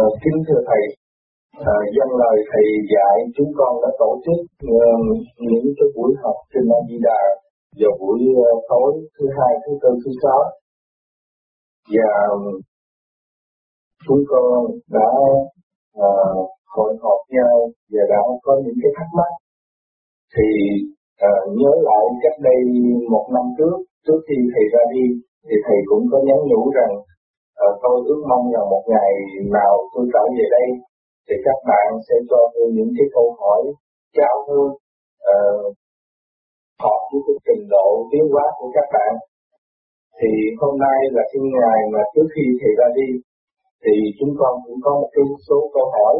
À, 0.00 0.02
kính 0.22 0.38
thưa 0.46 0.60
thầy, 0.68 0.84
à, 1.72 1.74
dân 1.96 2.08
lời 2.20 2.36
thầy 2.50 2.66
dạy 2.92 3.16
chúng 3.36 3.52
con 3.58 3.72
đã 3.82 3.90
tổ 3.98 4.10
chức 4.24 4.38
uh, 4.66 5.00
những 5.50 5.68
cái 5.78 5.88
buổi 5.96 6.12
học 6.22 6.36
trên 6.52 6.64
A 6.78 6.80
Di 6.88 6.98
Đà 7.08 7.22
vào 7.80 7.92
buổi 8.00 8.18
uh, 8.40 8.64
tối 8.70 8.90
thứ 9.16 9.24
hai, 9.36 9.52
thứ 9.62 9.72
tư, 9.82 9.90
thứ 10.02 10.10
sáu. 10.22 10.40
Và 11.94 12.12
chúng 14.06 14.22
con 14.30 14.50
đã 14.96 15.10
uh, 16.06 16.46
hội 16.74 16.92
họp 17.02 17.20
nhau 17.36 17.56
và 17.92 18.02
đã 18.12 18.20
có 18.42 18.52
những 18.64 18.78
cái 18.82 18.92
thắc 18.96 19.08
mắc. 19.18 19.32
Thì 20.34 20.48
uh, 21.26 21.44
nhớ 21.58 21.72
lại 21.88 22.04
cách 22.22 22.38
đây 22.48 22.60
một 23.10 23.26
năm 23.34 23.46
trước 23.58 23.76
trước 24.06 24.20
khi 24.26 24.36
thầy 24.52 24.64
ra 24.74 24.82
đi 24.94 25.04
thì 25.46 25.56
thầy 25.66 25.78
cũng 25.88 26.04
có 26.12 26.18
nhắn 26.26 26.38
nhủ 26.50 26.62
rằng 26.78 26.92
uh, 27.62 27.74
tôi 27.82 27.96
ước 28.10 28.20
mong 28.30 28.44
rằng 28.52 28.66
một 28.74 28.84
ngày 28.92 29.12
nào 29.58 29.74
tôi 29.92 30.04
trở 30.12 30.22
về 30.36 30.46
đây 30.56 30.68
thì 31.26 31.34
các 31.46 31.58
bạn 31.68 31.88
sẽ 32.06 32.16
cho 32.30 32.40
tôi 32.54 32.66
những 32.76 32.90
cái 32.96 33.06
câu 33.16 33.26
hỏi 33.40 33.62
cao 34.18 34.36
hơn 34.48 34.68
uh, 34.68 34.80
ờ, 35.32 35.40
hợp 36.84 37.00
với 37.10 37.20
cái 37.26 37.36
trình 37.46 37.64
độ 37.74 37.88
tiến 38.10 38.24
hóa 38.32 38.46
của 38.58 38.70
các 38.76 38.86
bạn. 38.94 39.12
Thì 40.18 40.30
hôm 40.60 40.74
nay 40.86 40.98
là 41.16 41.22
cái 41.32 41.40
ngày 41.56 41.80
mà 41.92 42.02
trước 42.14 42.26
khi 42.34 42.44
thầy 42.60 42.72
ra 42.80 42.88
đi 42.98 43.08
thì 43.82 43.94
chúng 44.18 44.32
con 44.40 44.52
cũng 44.64 44.78
có 44.84 44.90
một 45.00 45.10
cái 45.14 45.24
số 45.48 45.58
câu 45.74 45.86
hỏi. 45.96 46.14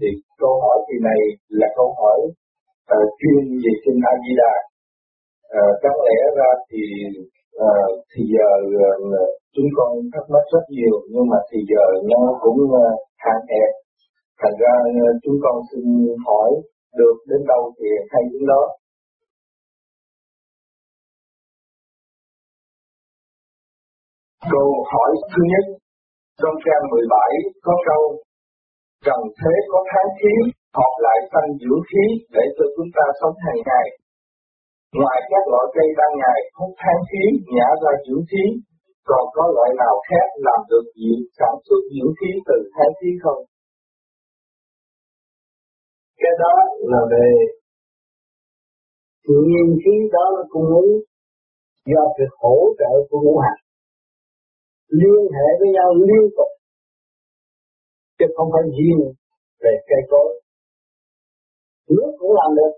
Thì 0.00 0.08
câu 0.42 0.52
hỏi 0.62 0.76
kỳ 0.86 0.96
này 1.08 1.20
là 1.60 1.68
câu 1.78 1.88
hỏi 1.98 2.18
uh, 2.94 3.08
chuyên 3.18 3.44
về 3.62 3.72
kinh 3.84 3.98
A 4.10 4.12
Di 4.22 4.32
Đà. 4.40 4.54
Uh, 5.56 5.74
đáng 5.82 5.98
lẽ 6.06 6.18
ra 6.38 6.50
thì 6.68 6.82
à, 7.58 7.74
thì 8.10 8.22
giờ 8.34 8.50
ờ, 9.20 9.24
chúng 9.54 9.70
con 9.76 9.90
thắc 10.12 10.24
mắc 10.32 10.44
rất 10.52 10.64
nhiều 10.76 10.96
nhưng 11.12 11.26
mà 11.32 11.38
thì 11.50 11.58
giờ 11.70 11.84
nó 12.10 12.22
cũng 12.42 12.58
ờ, 12.72 12.86
hạn 13.24 13.40
hẹp 13.50 13.70
thành 14.40 14.56
ra 14.62 14.74
chúng 15.22 15.38
con 15.44 15.56
xin 15.70 15.84
hỏi 16.26 16.50
được 16.98 17.16
đến 17.28 17.40
đâu 17.48 17.72
thì 17.78 17.86
hay 18.10 18.22
đến 18.32 18.46
đó 18.46 18.62
Câu 24.52 24.68
hỏi 24.92 25.10
thứ 25.32 25.42
nhất, 25.52 25.66
trong 26.40 26.54
trang 26.64 26.84
17 26.90 27.18
có 27.62 27.74
câu 27.88 28.02
cần 29.06 29.20
thế 29.40 29.54
có 29.70 29.78
tháng 29.90 30.10
khí 30.18 30.34
Họp 30.78 30.94
lại 31.06 31.18
sanh 31.32 31.50
dưỡng 31.60 31.82
khí 31.88 32.04
để 32.34 32.44
cho 32.56 32.64
chúng 32.76 32.90
ta 32.96 33.04
sống 33.20 33.34
hàng 33.44 33.60
ngày. 33.68 33.86
Ngoài 35.00 35.18
các 35.30 35.44
loại 35.52 35.66
cây 35.76 35.88
ban 35.98 36.12
ngày 36.22 36.40
hút 36.58 36.72
than 36.82 36.98
khí 37.08 37.24
nhả 37.56 37.68
ra 37.82 37.92
dưỡng 38.04 38.24
khí, 38.30 38.44
còn 39.10 39.24
có 39.36 39.44
loại 39.54 39.70
nào 39.82 39.96
khác 40.08 40.26
làm 40.46 40.60
được 40.70 40.86
việc 40.96 41.20
sản 41.38 41.54
xuất 41.66 41.80
dưỡng 41.94 42.12
khí 42.18 42.30
từ 42.48 42.56
than 42.74 42.90
khí 42.98 43.10
không? 43.22 43.40
Cái 46.22 46.34
đó 46.42 46.54
là 46.92 47.00
về 47.12 47.28
tự 49.26 49.36
nhiên 49.50 49.66
khí 49.82 49.94
đó 50.16 50.24
là 50.36 50.42
cung 50.52 50.68
ứng 50.80 50.90
do 51.92 52.02
sự 52.16 52.24
hỗ 52.40 52.56
trợ 52.78 52.92
của 53.08 53.20
ngũ 53.24 53.38
hành 53.38 53.60
liên 55.00 55.22
hệ 55.36 55.48
với 55.58 55.68
nhau 55.76 55.88
liên 56.08 56.24
tục 56.36 56.50
chứ 58.18 58.26
không 58.36 58.48
phải 58.52 58.64
riêng 58.76 59.02
về 59.62 59.72
cây 59.88 60.02
cối 60.10 60.30
nước 61.88 62.10
cũng 62.18 62.32
làm 62.40 62.50
được 62.58 62.72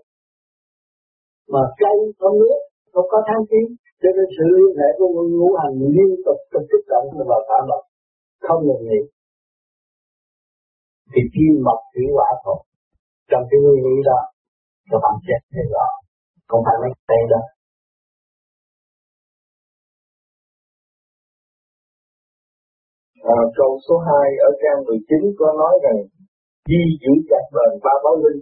mà 1.53 1.61
cây 1.81 1.97
không 2.19 2.35
nước 2.41 2.59
không 2.93 3.07
có 3.11 3.19
tháng 3.27 3.43
khí 3.49 3.61
cho 4.01 4.09
nên 4.15 4.27
sự 4.35 4.45
liên 4.57 4.73
hệ 4.79 4.89
của 4.97 5.09
ngũ 5.37 5.49
hành 5.61 5.75
liên 5.95 6.11
tục 6.25 6.39
trong 6.51 6.63
tiếp 6.69 6.81
cận 6.91 7.03
và 7.29 7.37
phản 7.47 7.61
vật 7.69 7.81
không 8.45 8.61
ngừng 8.65 8.83
nghỉ. 8.87 9.01
Thì 11.11 11.21
kim 11.33 11.53
mộc 11.65 11.79
thủy 11.93 12.05
hỏa 12.15 12.29
thôi 12.43 12.59
trong 13.29 13.43
cái 13.49 13.59
nguyên 13.63 13.79
lý 13.85 13.95
đó 14.09 14.19
các 14.89 14.99
bạn 15.03 15.15
sẽ 15.27 15.35
thấy 15.53 15.63
rõ 15.73 15.85
không 16.49 16.61
phải 16.65 16.75
mấy 16.81 16.91
cây 17.09 17.21
đó 17.33 17.41
À, 23.35 23.39
câu 23.57 23.71
số 23.85 23.95
2 23.97 24.13
ở 24.47 24.49
trang 24.61 24.79
19 24.85 25.35
có 25.39 25.47
nói 25.61 25.73
rằng 25.83 25.97
di 26.69 26.81
giữ 27.01 27.13
chặt 27.29 27.43
bền 27.55 27.71
ba 27.83 27.93
báo 28.03 28.15
linh. 28.23 28.41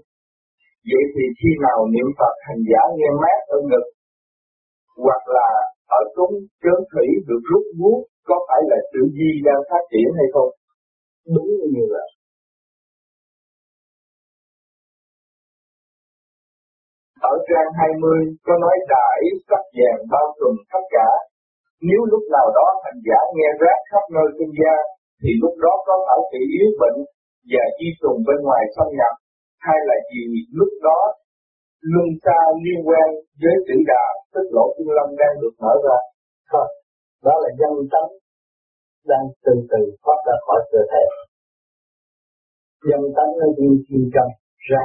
Vậy 0.92 1.04
thì 1.14 1.24
khi 1.40 1.52
nào 1.66 1.80
niệm 1.94 2.10
Phật 2.20 2.36
hành 2.48 2.62
giả 2.70 2.82
nghe 2.98 3.10
mát 3.22 3.40
ở 3.56 3.60
ngực 3.70 3.86
hoặc 5.06 5.24
là 5.38 5.50
ở 6.00 6.02
trúng 6.16 6.34
chớn 6.64 6.80
thủy 6.92 7.08
được 7.28 7.42
rút 7.50 7.66
vuốt 7.80 8.00
có 8.28 8.36
phải 8.48 8.62
là 8.70 8.78
sự 8.92 9.02
di 9.18 9.32
đang 9.48 9.62
phát 9.70 9.84
triển 9.92 10.08
hay 10.18 10.28
không? 10.34 10.52
Đúng 11.36 11.52
như 11.76 11.86
vậy. 11.94 12.08
Ở 17.32 17.34
trang 17.48 17.70
20 17.80 18.20
có 18.46 18.54
nói 18.64 18.76
đại 18.94 19.20
sắc 19.48 19.64
vàng 19.78 20.02
bao 20.12 20.28
trùm 20.38 20.56
tất 20.74 20.84
cả 20.96 21.10
nếu 21.90 22.02
lúc 22.12 22.24
nào 22.36 22.48
đó 22.58 22.68
hành 22.84 23.00
giả 23.08 23.20
nghe 23.36 23.50
rác 23.62 23.80
khắp 23.92 24.04
nơi 24.16 24.28
trên 24.38 24.50
da, 24.60 24.76
thì 25.22 25.30
lúc 25.42 25.54
đó 25.64 25.74
có 25.88 25.94
phải 26.08 26.20
bị 26.32 26.42
yếu 26.58 26.70
bệnh 26.82 26.98
và 27.52 27.64
di 27.78 27.90
trùng 28.02 28.20
bên 28.28 28.40
ngoài 28.46 28.64
xâm 28.76 28.88
nhập, 28.98 29.14
hay 29.66 29.78
là 29.90 29.98
gì 30.12 30.24
lúc 30.60 30.74
đó 30.88 31.00
luân 31.92 32.08
xa 32.24 32.40
liên 32.64 32.80
quan 32.88 33.08
với 33.42 33.56
chữ 33.68 33.78
đà, 33.92 34.06
tức 34.34 34.46
lỗ 34.56 34.66
trung 34.76 34.92
lâm 34.98 35.08
đang 35.22 35.36
được 35.42 35.56
mở 35.64 35.74
ra. 35.86 36.00
Thôi, 36.52 36.68
đó 37.26 37.34
là 37.44 37.50
dân 37.60 37.74
tánh 37.94 38.12
đang 39.10 39.26
từ 39.46 39.54
từ 39.72 39.82
thoát 40.02 40.20
ra 40.28 40.36
khỏi 40.46 40.60
cơ 40.72 40.82
thể. 40.92 41.04
Dân 42.90 43.02
tánh 43.16 43.32
nó 43.40 43.48
đi 43.58 43.70
chi 43.88 44.00
trong 44.14 44.32
ra 44.70 44.84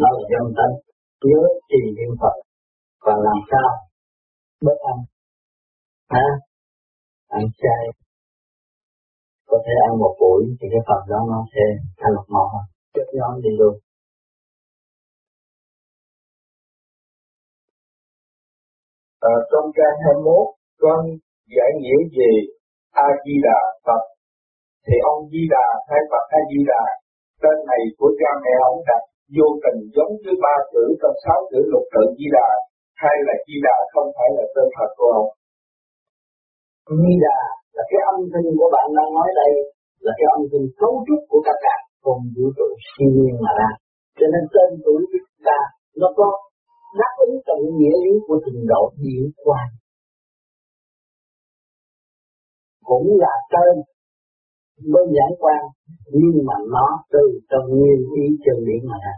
Đó 0.00 0.08
là 0.16 0.22
dân 0.32 0.46
tánh. 0.58 0.74
Nhớ 1.28 1.42
trì 1.68 1.80
niệm 1.96 2.12
Phật 2.20 2.36
và 3.04 3.14
làm 3.26 3.38
sao 3.50 3.70
bớt 4.64 4.78
ăn 4.92 4.98
hả, 6.14 6.26
ăn 7.28 7.42
chay 7.62 7.84
có 9.46 9.58
thể 9.64 9.74
ăn 9.88 9.98
một 9.98 10.14
buổi 10.20 10.42
thì 10.60 10.66
cái 10.72 10.82
phần 10.88 11.00
đó 11.12 11.20
nó 11.32 11.40
sẽ 11.54 11.64
thành 12.00 12.14
một 12.16 12.26
màu 12.28 12.48
chết 12.94 13.06
nhóm 13.18 13.34
đi 13.44 13.50
luôn 13.60 13.74
à, 19.20 19.32
ờ, 19.32 19.34
trong 19.50 19.66
trang 19.76 19.96
21 20.04 20.46
con 20.82 21.00
giải 21.56 21.70
nghĩa 21.80 22.00
về 22.16 22.30
A 23.06 23.08
Di 23.24 23.34
Đà 23.46 23.60
Phật. 23.86 24.02
Thì 24.86 24.96
ông 25.12 25.20
Di 25.32 25.42
Đà 25.54 25.66
hay 25.88 26.00
Phật 26.10 26.24
A 26.38 26.40
Di 26.50 26.60
Đà 26.70 26.84
tên 27.42 27.56
này 27.70 27.82
của 27.98 28.10
cha 28.20 28.30
mẹ 28.44 28.54
ông 28.70 28.78
đặt 28.88 29.02
vô 29.36 29.46
tình 29.64 29.78
giống 29.96 30.12
như 30.22 30.32
ba 30.44 30.54
chữ 30.72 30.84
trong 31.00 31.16
sáu 31.24 31.38
chữ 31.50 31.60
lục 31.72 31.84
tự 31.94 32.04
Di 32.18 32.28
Đà 32.36 32.48
hay 33.02 33.16
là 33.26 33.34
Di 33.46 33.56
Đà 33.66 33.76
không 33.92 34.08
phải 34.16 34.28
là 34.36 34.44
tên 34.54 34.66
thật 34.76 34.90
của 34.98 35.10
ông. 35.20 35.30
Di 37.02 37.14
Đà 37.26 37.40
là 37.76 37.82
cái 37.90 38.00
âm 38.12 38.18
thanh 38.32 38.48
của 38.58 38.70
bạn 38.74 38.86
đang 38.98 39.10
nói 39.18 39.28
đây 39.40 39.52
là 40.04 40.12
cái 40.18 40.26
âm 40.36 40.40
thanh 40.50 40.66
cấu 40.80 40.94
trúc 41.06 41.20
của 41.30 41.40
các 41.46 41.58
cả 41.64 41.76
không 42.08 42.24
vũ 42.34 42.46
trụ 42.56 42.68
siêu 42.88 43.10
nhiên 43.16 43.34
mà 43.44 43.52
ra. 43.58 43.70
Cho 44.18 44.26
nên 44.32 44.44
tên 44.54 44.68
tuổi 44.84 45.00
của 45.10 45.18
chúng 45.26 45.42
ta 45.48 45.58
nó 46.00 46.08
có 46.18 46.28
đáp 47.00 47.12
ứng 47.26 47.34
tận 47.46 47.60
nghĩa 47.78 47.96
lý 48.04 48.14
của 48.26 48.38
trình 48.44 48.62
độ 48.72 48.82
diễn 49.02 49.24
quan. 49.44 49.66
Cũng 52.88 53.08
là 53.24 53.34
tên 53.52 53.74
bên 54.92 55.06
giảng 55.16 55.34
quan 55.42 55.62
nhưng 56.20 56.36
mà 56.48 56.56
nó 56.74 56.88
từ 57.12 57.24
trong 57.50 57.66
nguyên 57.78 57.98
ý 58.22 58.24
chân 58.44 58.56
lý 58.66 58.76
mà 58.88 58.96
ra. 59.04 59.14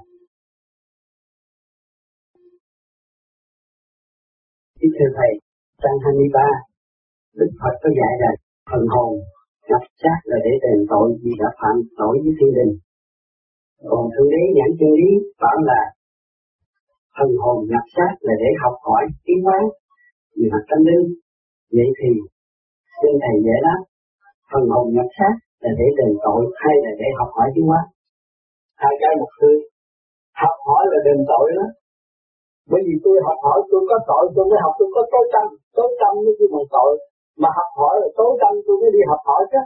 Kính 4.80 4.94
thưa 4.96 5.10
Thầy, 5.16 5.32
trang 5.82 5.98
23 6.04 6.40
Đức 7.38 7.50
Phật 7.60 7.74
có 7.82 7.88
dạy 7.98 8.12
là 8.22 8.30
phần 8.70 8.84
hồn 8.94 9.12
nhập 9.70 9.84
xác 10.02 10.18
là 10.30 10.38
để 10.46 10.52
đền 10.64 10.78
tội 10.92 11.06
vì 11.22 11.32
đã 11.40 11.48
phạm 11.60 11.76
tội 11.98 12.14
với 12.22 12.32
thiên 12.38 12.52
đình. 12.58 12.72
Còn 13.90 14.02
thượng 14.12 14.30
đế 14.34 14.42
giảng 14.56 14.72
chân 14.78 14.90
lý 15.00 15.10
bảo 15.42 15.58
là 15.70 15.80
phần 17.16 17.30
hồn 17.42 17.58
nhập 17.70 17.84
xác 17.94 18.12
là 18.26 18.34
để 18.42 18.50
học 18.62 18.76
hỏi 18.86 19.02
tiến 19.24 19.38
hóa 19.46 19.60
vì 20.36 20.44
mặt 20.52 20.64
tâm 20.70 20.80
linh. 20.88 21.06
Vậy 21.76 21.88
thì, 21.98 22.10
xin 22.98 23.12
thầy 23.22 23.36
dễ 23.46 23.56
lắm. 23.66 23.78
Phần 24.50 24.64
hồn 24.72 24.86
nhập 24.96 25.08
xác 25.18 25.34
là 25.62 25.70
để 25.80 25.86
đền 25.98 26.12
tội 26.24 26.42
hay 26.62 26.74
là 26.84 26.92
để 27.00 27.08
học 27.18 27.30
hỏi 27.36 27.48
tiến 27.54 27.66
hóa? 27.70 27.82
Hai 28.82 28.92
cái 29.00 29.12
một 29.20 29.32
thứ. 29.40 29.52
Học 30.42 30.56
hỏi 30.68 30.82
là 30.90 30.98
đền 31.06 31.20
tội 31.30 31.46
đó. 31.58 31.66
Bởi 32.70 32.80
vì 32.86 32.94
tôi 33.04 33.16
học 33.26 33.38
hỏi, 33.46 33.58
tôi 33.70 33.82
có 33.90 33.96
tội, 34.10 34.24
tôi 34.34 34.44
mới 34.50 34.58
học, 34.64 34.72
tôi 34.78 34.88
có 34.94 35.02
tối 35.12 35.24
tâm. 35.34 35.46
Tối 35.76 35.88
tâm 36.00 36.12
mới 36.24 36.34
chứ 36.38 36.46
bằng 36.54 36.68
tội 36.76 36.92
mà 37.42 37.48
học 37.58 37.70
hỏi 37.80 37.94
là 38.02 38.08
tối 38.18 38.30
tâm 38.40 38.52
tôi 38.66 38.76
mới 38.80 38.90
đi 38.96 39.02
học 39.10 39.20
hỏi 39.28 39.42
chứ. 39.52 39.60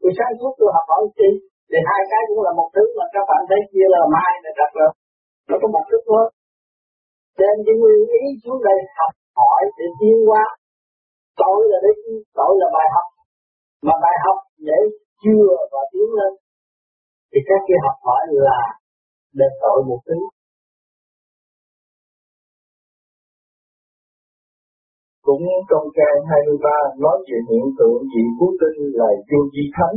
Tôi 0.00 0.10
sáng 0.18 0.34
suốt 0.38 0.52
tôi 0.58 0.68
học 0.76 0.86
hỏi 0.92 1.02
chi? 1.18 1.30
Thì 1.70 1.78
hai 1.88 2.00
cái 2.10 2.22
cũng 2.28 2.42
là 2.46 2.52
một 2.58 2.68
thứ 2.74 2.84
mà 2.98 3.04
các 3.14 3.24
bạn 3.30 3.42
thấy 3.48 3.60
kia 3.72 3.86
là 3.94 4.00
mai 4.14 4.32
là 4.44 4.50
đặt 4.58 4.70
rồi. 4.78 4.90
Nó 5.48 5.54
có 5.62 5.66
một 5.74 5.84
chút 5.90 6.02
thôi 6.10 6.24
trên 7.40 7.56
cái 7.66 7.74
nguyên 7.80 8.00
ý 8.18 8.22
xuống 8.42 8.58
đây 8.68 8.78
học 8.98 9.12
hỏi 9.38 9.62
để 9.78 9.86
tiến 9.98 10.16
hóa. 10.28 10.44
Tội 11.40 11.60
là 11.70 11.78
đấy 11.84 11.94
tội 12.38 12.52
là 12.60 12.68
bài 12.76 12.88
học. 12.94 13.06
Mà 13.86 13.94
bài 14.04 14.16
học 14.24 14.36
để 14.68 14.78
chưa 15.22 15.48
và 15.72 15.82
tiến 15.92 16.08
lên. 16.18 16.32
Thì 17.30 17.38
các 17.48 17.60
kia 17.66 17.80
học 17.86 17.96
hỏi 18.06 18.22
là 18.46 18.60
để 19.38 19.48
tội 19.62 19.78
một 19.88 20.00
thứ. 20.06 20.18
Cũng 25.30 25.46
trong 25.70 25.86
trang 25.96 26.18
23 26.30 26.70
nói 27.04 27.16
về 27.28 27.38
hiện 27.48 27.66
tượng 27.78 28.00
vị 28.12 28.24
cứu 28.36 28.50
tinh 28.60 28.78
là 29.00 29.10
vô 29.28 29.40
di 29.54 29.64
thánh 29.76 29.96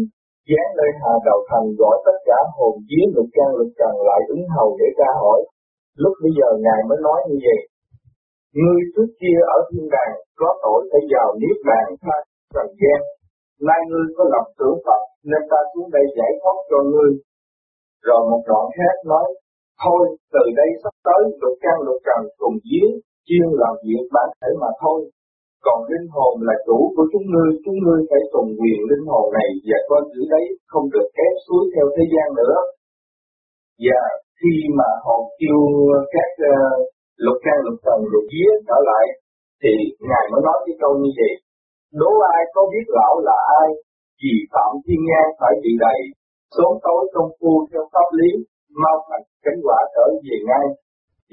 dán 0.49 0.67
nơi 0.79 0.91
hà 1.01 1.13
đầu 1.27 1.39
thành 1.49 1.67
gọi 1.81 1.95
tất 2.05 2.17
cả 2.29 2.39
hồn 2.55 2.73
vía 2.87 3.05
lục 3.15 3.29
can 3.35 3.51
lục 3.57 3.71
trần 3.79 3.93
lại 4.07 4.21
ứng 4.35 4.45
hầu 4.55 4.69
để 4.79 4.87
tra 4.97 5.09
hỏi. 5.21 5.39
Lúc 6.01 6.13
bây 6.23 6.31
giờ 6.37 6.49
ngài 6.65 6.81
mới 6.89 6.99
nói 7.07 7.19
như 7.27 7.37
vậy. 7.45 7.59
Ngươi 8.59 8.79
trước 8.93 9.09
kia 9.19 9.37
ở 9.55 9.57
thiên 9.69 9.85
đàng 9.95 10.13
có 10.39 10.49
tội 10.63 10.79
phải 10.89 11.03
vào 11.13 11.29
niết 11.41 11.57
bàn 11.67 11.87
tha 12.03 12.17
trần 12.53 12.67
gian. 12.79 12.99
Nay 13.67 13.79
ngươi 13.89 14.07
có 14.15 14.23
lòng 14.33 14.47
tưởng 14.59 14.77
phật, 14.85 15.01
nên 15.29 15.41
ta 15.51 15.59
xuống 15.71 15.89
đây 15.95 16.05
giải 16.17 16.31
thoát 16.41 16.57
cho 16.69 16.79
ngươi. 16.91 17.11
Rồi 18.07 18.21
một 18.29 18.41
đoạn 18.49 18.65
khác 18.77 18.95
nói, 19.11 19.27
thôi, 19.83 20.03
từ 20.33 20.43
đây 20.59 20.69
sắp 20.81 20.95
tới, 21.07 21.21
lục 21.41 21.55
can 21.63 21.77
lục 21.85 21.99
trần 22.07 22.21
cùng 22.41 22.57
giếng, 22.67 22.91
chuyên 23.27 23.47
làm 23.61 23.75
việc 23.87 24.03
bản 24.15 24.29
thể 24.39 24.49
mà 24.61 24.71
thôi 24.81 24.99
còn 25.65 25.79
linh 25.91 26.07
hồn 26.15 26.33
là 26.47 26.55
chủ 26.65 26.77
của 26.95 27.05
chúng 27.11 27.25
ngươi, 27.31 27.49
chúng 27.63 27.77
ngươi 27.83 28.01
phải 28.09 28.21
tùng 28.33 28.51
quyền 28.59 28.79
linh 28.89 29.05
hồn 29.11 29.25
này 29.37 29.49
và 29.67 29.77
coi 29.89 30.01
giữ 30.13 30.21
đấy 30.33 30.45
không 30.71 30.85
được 30.93 31.07
ép 31.27 31.33
suối 31.45 31.63
theo 31.73 31.85
thế 31.95 32.03
gian 32.13 32.27
nữa. 32.39 32.57
Và 33.85 34.01
khi 34.39 34.53
mà 34.77 34.89
hồn 35.05 35.23
kêu 35.39 35.59
các 36.13 36.29
uh, 36.51 36.77
lục 37.25 37.37
căn 37.45 37.57
lục 37.65 37.77
trần 37.85 37.99
lục 38.11 38.25
vía 38.31 38.51
trở 38.67 38.77
lại, 38.89 39.05
thì 39.61 39.73
Ngài 40.09 40.25
mới 40.31 40.41
nói 40.47 40.57
cái 40.65 40.75
câu 40.81 40.93
như 41.01 41.11
vậy. 41.19 41.33
Đố 41.99 42.11
ai 42.35 42.41
có 42.55 42.61
biết 42.71 42.85
lão 42.97 43.13
là 43.27 43.37
ai, 43.61 43.69
vì 44.21 44.33
phạm 44.53 44.71
thiên 44.85 45.01
nhan 45.09 45.27
phải 45.39 45.53
bị 45.63 45.71
đầy, 45.85 45.99
sống 46.55 46.75
tối 46.85 47.01
công 47.13 47.31
phu 47.39 47.53
theo 47.69 47.83
pháp 47.93 48.07
lý, 48.19 48.31
mau 48.83 48.97
thành 49.07 49.25
cánh 49.43 49.59
quả 49.65 49.79
trở 49.95 50.05
về 50.25 50.37
ngay. 50.49 50.65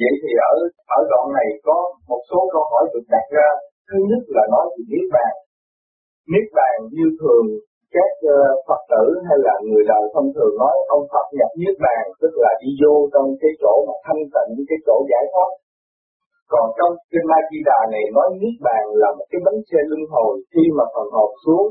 Vậy 0.01 0.15
thì 0.23 0.31
ở 0.51 0.55
ở 0.97 0.99
đoạn 1.11 1.27
này 1.39 1.49
có 1.67 1.77
một 2.09 2.21
số 2.31 2.39
câu 2.53 2.63
hỏi 2.71 2.85
được 2.93 3.07
đặt 3.15 3.27
ra 3.37 3.49
thứ 3.91 3.99
nhất 4.11 4.23
là 4.37 4.45
nói 4.55 4.67
về 4.73 4.83
niết 4.93 5.07
bàn. 5.17 5.33
Niết 6.33 6.47
bàn 6.59 6.77
như 6.97 7.07
thường 7.21 7.47
các 7.97 8.13
uh, 8.35 8.55
phật 8.69 8.83
tử 8.93 9.05
hay 9.27 9.39
là 9.47 9.55
người 9.67 9.85
đời 9.93 10.05
thông 10.15 10.29
thường 10.35 10.55
nói 10.63 10.77
ông 10.97 11.05
phật 11.13 11.27
nhập 11.39 11.51
niết 11.61 11.77
bàn 11.87 12.03
tức 12.21 12.33
là 12.43 12.51
đi 12.63 12.71
vô 12.83 12.95
trong 13.13 13.29
cái 13.41 13.53
chỗ 13.63 13.75
mà 13.89 13.95
thanh 14.07 14.23
tịnh 14.35 14.53
cái 14.69 14.79
chỗ 14.87 14.97
giải 15.11 15.25
thoát. 15.33 15.51
Còn 16.53 16.67
trong 16.79 16.93
kinh 17.11 17.27
Ma 17.31 17.39
Di 17.49 17.59
Đà 17.69 17.81
này 17.95 18.05
nói 18.17 18.29
niết 18.41 18.57
bàn 18.67 18.85
là 19.03 19.09
một 19.19 19.27
cái 19.31 19.41
bánh 19.47 19.61
xe 19.69 19.81
luân 19.91 20.03
hồi. 20.13 20.33
Khi 20.53 20.65
mà 20.77 20.85
phần 20.95 21.07
hồn 21.17 21.31
xuống 21.45 21.69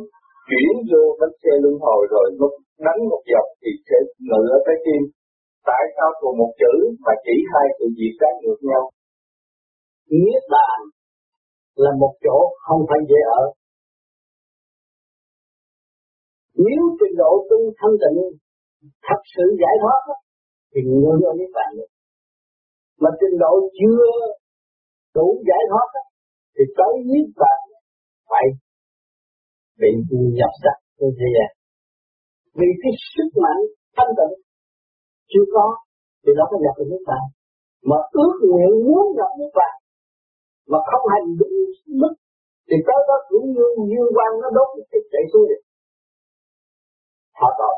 chuyển 0.50 0.74
vô 0.90 1.04
bánh 1.20 1.36
xe 1.42 1.54
luân 1.64 1.76
hồi 1.86 2.02
rồi 2.14 2.26
nó 2.40 2.48
đánh 2.86 3.02
một 3.12 3.22
dọc 3.34 3.48
thì 3.62 3.72
sẽ 3.88 3.98
ngự 4.28 4.42
ở 4.56 4.60
trái 4.66 4.78
tim. 4.86 5.02
Tại 5.70 5.84
sao 5.96 6.10
cùng 6.22 6.36
một 6.42 6.52
chữ 6.62 6.74
mà 7.06 7.14
chỉ 7.26 7.36
hai 7.52 7.66
sự 7.78 7.86
việc 7.98 8.14
trái 8.22 8.34
ngược 8.42 8.60
nhau? 8.70 8.84
Niết 10.24 10.44
bàn 10.56 10.80
là 11.84 11.92
một 12.02 12.14
chỗ 12.26 12.38
không 12.66 12.82
phải 12.90 13.00
dễ 13.10 13.22
ở. 13.42 13.44
Nếu 16.66 16.82
trình 17.00 17.16
độ 17.22 17.32
tu 17.50 17.60
thanh 17.80 17.96
tịnh, 18.02 18.20
thật 19.08 19.22
sự 19.34 19.46
giải 19.62 19.76
thoát 19.82 20.02
thì 20.72 20.80
người 21.02 21.20
ở 21.30 21.32
niết 21.40 21.52
bàn 21.58 21.70
được. 21.78 21.92
Mà 23.02 23.10
trình 23.20 23.36
độ 23.44 23.54
chưa 23.80 24.06
đủ 25.16 25.28
giải 25.50 25.64
thoát 25.70 25.90
thì 26.56 26.64
tới 26.78 26.94
niết 27.12 27.28
bàn 27.42 27.60
phải 28.30 28.46
bị 29.80 29.92
nhập 30.38 30.54
sắc 30.64 30.78
như 31.00 31.10
thế 31.18 31.28
gian. 31.36 31.52
Vì 32.58 32.70
cái 32.82 32.94
sức 33.14 33.30
mạnh 33.44 33.62
thanh 33.98 34.12
tịnh 34.20 34.36
chưa 35.32 35.46
có, 35.56 35.68
thì 36.24 36.32
nó 36.38 36.44
có 36.52 36.58
nhập 36.64 36.76
được 36.80 36.88
niết 36.92 37.04
bàn. 37.12 37.24
Mà 37.90 37.98
ước 38.22 38.34
nguyện 38.50 38.72
muốn 38.86 39.04
nhập 39.18 39.32
niết 39.40 39.54
bàn 39.60 39.79
mà 40.72 40.80
không 40.90 41.06
hành 41.14 41.28
đúng 41.40 41.56
mức 42.02 42.14
thì 42.68 42.78
tới 42.88 43.00
đó 43.10 43.18
cũng 43.30 43.46
như 43.56 43.66
như 43.92 44.02
quan 44.16 44.32
nó 44.42 44.48
đốt 44.58 44.70
cái 44.92 45.02
chạy 45.12 45.24
xuống 45.32 45.46
đi 45.50 45.58
họ 47.40 47.50
tội 47.60 47.76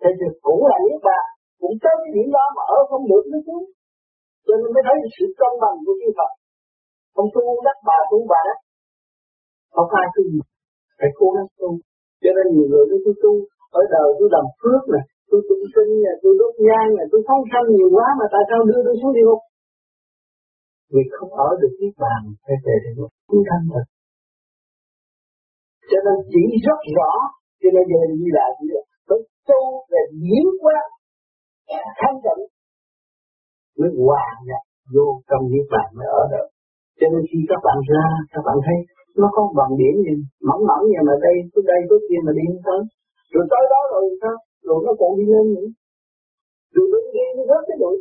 thế 0.00 0.10
thì 0.18 0.26
cũng 0.46 0.60
là 0.70 0.76
niết 0.84 1.00
bàn 1.08 1.24
cũng 1.60 1.74
tới 1.82 1.94
cái 2.00 2.10
điểm 2.16 2.28
đó 2.36 2.44
mà 2.56 2.62
ở 2.76 2.78
không 2.90 3.04
được 3.10 3.24
nó 3.32 3.38
xuống 3.46 3.64
cho 4.46 4.54
nên 4.60 4.68
mới 4.74 4.82
thấy 4.86 4.96
sự 5.16 5.24
công 5.40 5.56
bằng 5.62 5.76
của 5.84 5.94
chư 6.00 6.10
Phật. 6.18 6.30
Không 7.14 7.28
tu 7.34 7.42
đắc 7.66 7.78
bà 7.88 7.98
tu 8.10 8.18
bà 8.32 8.40
đất, 8.48 8.58
không 9.74 9.90
ai 10.00 10.06
tu 10.14 10.22
gì 10.32 10.40
phải 10.98 11.10
cố 11.18 11.26
gắng 11.34 11.48
tu. 11.58 11.68
Cho 12.22 12.30
nên 12.36 12.46
nhiều 12.54 12.66
người 12.70 12.84
cứ 13.04 13.12
tu 13.22 13.32
ở 13.80 13.82
đời 13.94 14.08
tôi 14.18 14.28
làm 14.34 14.46
phước 14.60 14.82
này, 14.94 15.04
tôi 15.30 15.40
tụng 15.48 15.64
sinh 15.74 15.92
này, 16.06 16.16
tôi 16.22 16.32
đốt 16.40 16.54
nhang 16.66 16.90
này, 16.98 17.06
tôi 17.10 17.20
phóng 17.26 17.42
sanh 17.50 17.66
nhiều 17.76 17.90
quá 17.96 18.06
mà 18.20 18.26
tại 18.34 18.42
sao 18.48 18.58
đưa 18.68 18.80
tôi 18.86 18.94
xuống 19.00 19.14
địa 19.16 19.26
ngục 19.26 19.42
vì 20.92 21.02
không 21.16 21.30
ở 21.46 21.48
được 21.60 21.72
cái 21.78 21.90
bàn, 22.02 22.20
phải 22.44 22.56
về 22.64 22.74
địa 22.84 22.94
ngục. 22.96 23.12
Cứu 23.28 23.40
thân 23.48 23.60
thật. 23.72 23.86
Cho 25.90 25.98
nên 26.06 26.16
chỉ 26.32 26.42
rất 26.66 26.80
rõ, 26.96 27.12
cho 27.60 27.68
nên 27.74 27.84
giờ 27.90 28.00
như 28.20 28.28
là 28.38 28.46
gì 28.58 28.68
phải 29.08 29.20
tu 29.48 29.62
về 29.90 30.02
nhiễm 30.24 30.48
quá 30.62 30.78
thanh 32.00 32.16
tịnh, 32.24 32.42
mới 33.78 33.90
hòa 34.04 34.26
nhập 34.48 34.62
vô 34.94 35.06
trong 35.28 35.44
niết 35.52 35.66
bàn 35.74 35.88
mới 35.98 36.08
ở 36.20 36.22
được. 36.32 36.46
Cho 36.98 37.06
nên 37.12 37.22
khi 37.30 37.40
các 37.50 37.60
bạn 37.66 37.78
ra, 37.90 38.06
các 38.32 38.42
bạn 38.46 38.56
thấy 38.66 38.78
nó 39.20 39.26
có 39.36 39.42
bằng 39.58 39.72
điểm 39.80 39.94
gì? 40.06 40.14
Mỏng 40.48 40.62
mỏng 40.68 40.82
như 40.88 41.00
mà 41.08 41.14
đây 41.26 41.36
tới 41.52 41.62
đây 41.70 41.80
tới 41.88 41.98
kia 42.06 42.20
mà 42.26 42.32
đi 42.38 42.44
không? 42.66 42.84
Tới 43.30 43.34
rồi 43.34 43.44
tới 43.52 43.64
đó 43.72 43.80
rồi 43.92 44.02
sao? 44.22 44.36
Rồi 44.66 44.78
nó 44.86 44.92
còn 45.00 45.10
đi 45.18 45.24
lên 45.32 45.46
nữa. 45.56 45.68
Rồi 46.74 46.86
đứng 46.92 47.06
đi 47.14 47.24
nó 47.36 47.42
rớt 47.50 47.62
cái 47.68 47.76
đuổi 47.82 47.96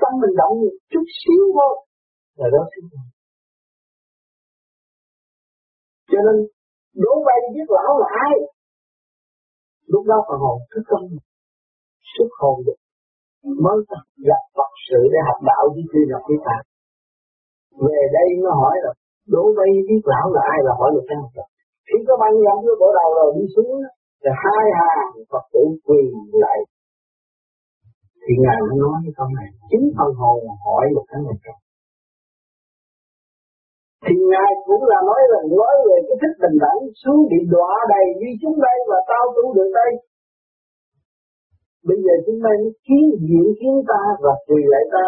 tâm 0.00 0.12
mình 0.22 0.34
động 0.40 0.54
một 0.62 0.74
chút 0.92 1.06
xíu 1.20 1.42
thôi. 1.56 1.74
Là 2.38 2.46
đó 2.54 2.62
sinh 2.72 2.88
rồi 2.92 3.06
cho 6.10 6.20
nên 6.26 6.36
đố 7.02 7.12
bay 7.26 7.38
biết 7.54 7.68
lão 7.76 7.92
là 8.02 8.08
ai, 8.26 8.34
lúc 9.92 10.02
đó 10.10 10.16
phần 10.28 10.38
hồn 10.44 10.58
thức 10.70 10.84
tâm 10.90 11.02
xuất 12.12 12.30
hồn 12.40 12.56
được. 12.66 12.78
Mới 13.64 13.76
gặp 14.28 14.42
Phật 14.56 14.70
sự 14.88 15.00
để 15.12 15.20
học 15.28 15.40
đạo 15.50 15.64
với 15.74 15.84
khi 15.90 16.00
nhập 16.10 16.22
cái 16.28 16.38
Phật 16.46 16.62
về 17.84 18.00
đây 18.16 18.28
nó 18.44 18.50
hỏi 18.62 18.76
là 18.84 18.92
đố 19.34 19.44
bay 19.58 19.70
biết 19.88 20.02
lão 20.12 20.26
là 20.36 20.42
ai 20.54 20.58
là 20.66 20.72
hỏi 20.78 20.90
được 20.94 21.04
cái 21.08 21.16
học 21.22 21.32
đạo 21.38 21.48
khi 21.86 21.98
có 22.08 22.14
băng 22.22 22.36
dặn 22.44 22.56
với 22.64 22.74
bộ 22.80 22.88
đầu 22.98 23.10
rồi 23.18 23.30
đi 23.38 23.44
xuống 23.54 23.70
là 24.24 24.32
hai 24.44 24.64
hàng 24.80 25.10
Phật 25.32 25.44
tử 25.52 25.62
quỳ 25.86 26.00
lại 26.44 26.58
thì 28.28 28.34
ngài 28.44 28.58
mới 28.66 28.76
nói 28.84 28.96
cái 29.04 29.12
câu 29.18 29.28
này, 29.38 29.48
chính 29.70 29.86
phần 29.96 30.10
hồn 30.20 30.38
hỏi 30.64 30.84
một 30.96 31.04
cái 31.10 31.20
này. 31.26 31.38
Rồi 31.44 31.58
thì 34.04 34.14
ngài 34.32 34.50
cũng 34.68 34.82
là 34.90 34.98
nói 35.08 35.20
là 35.32 35.40
nói 35.60 35.74
về 35.86 35.96
cái 36.06 36.16
thích 36.20 36.36
bình 36.42 36.56
đẳng, 36.64 36.80
xuống 37.00 37.20
bị 37.30 37.38
đọa 37.54 37.72
đầy 37.92 38.06
như 38.20 38.30
chúng 38.42 38.56
đây 38.66 38.76
và 38.90 38.98
tao 39.10 39.24
tu 39.36 39.44
được 39.56 39.70
đây. 39.80 39.90
Bây 41.88 41.98
giờ 42.04 42.14
chúng 42.24 42.38
mày 42.44 42.56
mới 42.62 42.72
kiến 42.86 43.04
diện 43.26 43.46
kiến 43.58 43.74
ta 43.90 44.02
và 44.24 44.32
quỳ 44.46 44.60
lại 44.72 44.84
ta, 44.94 45.04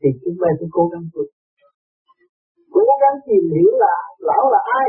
thì 0.00 0.08
chúng 0.22 0.36
mày 0.42 0.52
sẽ 0.58 0.66
cố 0.76 0.82
gắng 0.92 1.06
tu. 1.12 1.22
Cố 2.74 2.84
gắng 3.02 3.16
tìm 3.28 3.44
hiểu 3.54 3.70
là 3.84 3.96
lão 4.28 4.44
là 4.54 4.60
ai. 4.80 4.88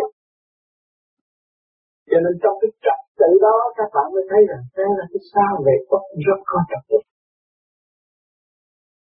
Cho 2.09 2.17
nên 2.23 2.33
trong 2.41 2.55
cái 2.61 2.71
trật 2.85 2.99
tự 3.19 3.31
đó, 3.45 3.57
các 3.77 3.89
bạn 3.95 4.07
mới 4.15 4.23
thấy 4.29 4.41
rằng 4.49 4.63
thế 4.75 4.85
là 4.99 5.05
cái 5.11 5.21
sao 5.33 5.53
về 5.65 5.75
quốc 5.89 6.03
rất 6.27 6.39
có 6.51 6.59
trật 6.69 6.83
tự 6.89 6.99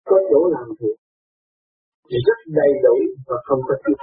có 0.08 0.16
chỗ 0.30 0.40
làm 0.54 0.68
việc 0.80 0.96
thì 2.08 2.16
rất 2.26 2.38
đầy 2.58 2.72
đủ 2.84 2.96
và 3.28 3.36
không 3.46 3.60
có 3.68 3.74
thiếu 3.82 3.96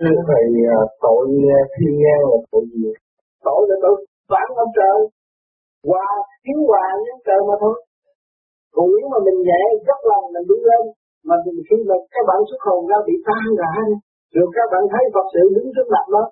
Thưa 0.00 0.16
Thầy, 0.28 0.46
à, 0.78 0.80
tội 1.04 1.26
à, 1.58 1.60
thiên 1.74 1.92
ngang 2.02 2.22
là 2.30 2.38
tội 2.50 2.64
gì? 2.72 2.90
Tội 3.46 3.60
là 3.68 3.76
tội 3.84 3.96
phản 4.30 4.48
ông 4.64 4.72
trời. 4.78 4.98
Hòa, 5.88 6.08
thiếu 6.44 6.58
hòa 6.68 6.86
với 7.04 7.16
trời 7.26 7.40
mà 7.48 7.54
thôi. 7.62 7.76
Còn 8.74 8.86
nếu 8.94 9.06
mà 9.12 9.18
mình 9.26 9.38
nhẹ, 9.48 9.62
dốc 9.86 10.00
lòng 10.10 10.24
mình 10.34 10.46
đi 10.50 10.58
lên, 10.68 10.82
mà 11.28 11.36
mình 11.44 11.58
khi 11.68 11.78
mà 11.88 11.96
các 12.12 12.24
bạn 12.28 12.40
xuất 12.48 12.60
hồn 12.66 12.80
ra 12.90 12.98
bị 13.08 13.14
tan 13.28 13.46
ra, 13.60 13.72
rồi 14.34 14.46
các 14.56 14.66
bạn 14.72 14.82
thấy 14.92 15.04
Phật 15.14 15.26
sự 15.34 15.42
đứng 15.56 15.68
trước 15.74 15.88
mặt 15.94 16.06
đó, 16.14 16.24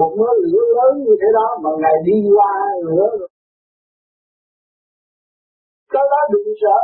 một 0.00 0.12
mớ 0.18 0.28
lửa 0.42 0.64
lớn 0.76 0.92
như 1.06 1.14
thế 1.20 1.28
đó 1.38 1.48
mà 1.62 1.70
ngài 1.82 1.96
đi 2.08 2.16
qua 2.36 2.52
lửa. 2.86 3.08
Cái 5.92 6.04
đó 6.12 6.20
đừng 6.32 6.48
sợ. 6.62 6.78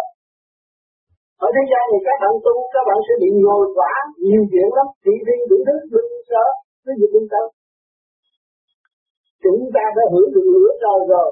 Ở 1.47 1.49
thế 1.55 1.62
gian 1.71 1.85
này 1.93 2.00
các 2.07 2.17
bạn 2.23 2.35
tu, 2.45 2.55
các 2.75 2.83
bạn 2.88 2.99
sẽ 3.07 3.14
bị 3.23 3.29
ngồi 3.45 3.64
quả, 3.76 3.95
nhiều 4.25 4.43
chuyện 4.50 4.69
lắm. 4.76 4.87
Thị 5.02 5.14
phi 5.26 5.37
đủ 5.50 5.57
thứ 5.67 5.75
đừng 5.95 6.11
sợ 6.31 6.45
cái 6.85 6.95
gì 7.00 7.07
đừng 7.14 7.29
sợ 7.33 7.45
chúng 9.43 9.62
ta 9.75 9.85
đã 9.97 10.05
hưởng 10.12 10.29
được 10.35 10.47
lửa 10.55 10.71
trời 10.83 11.00
rồi. 11.12 11.31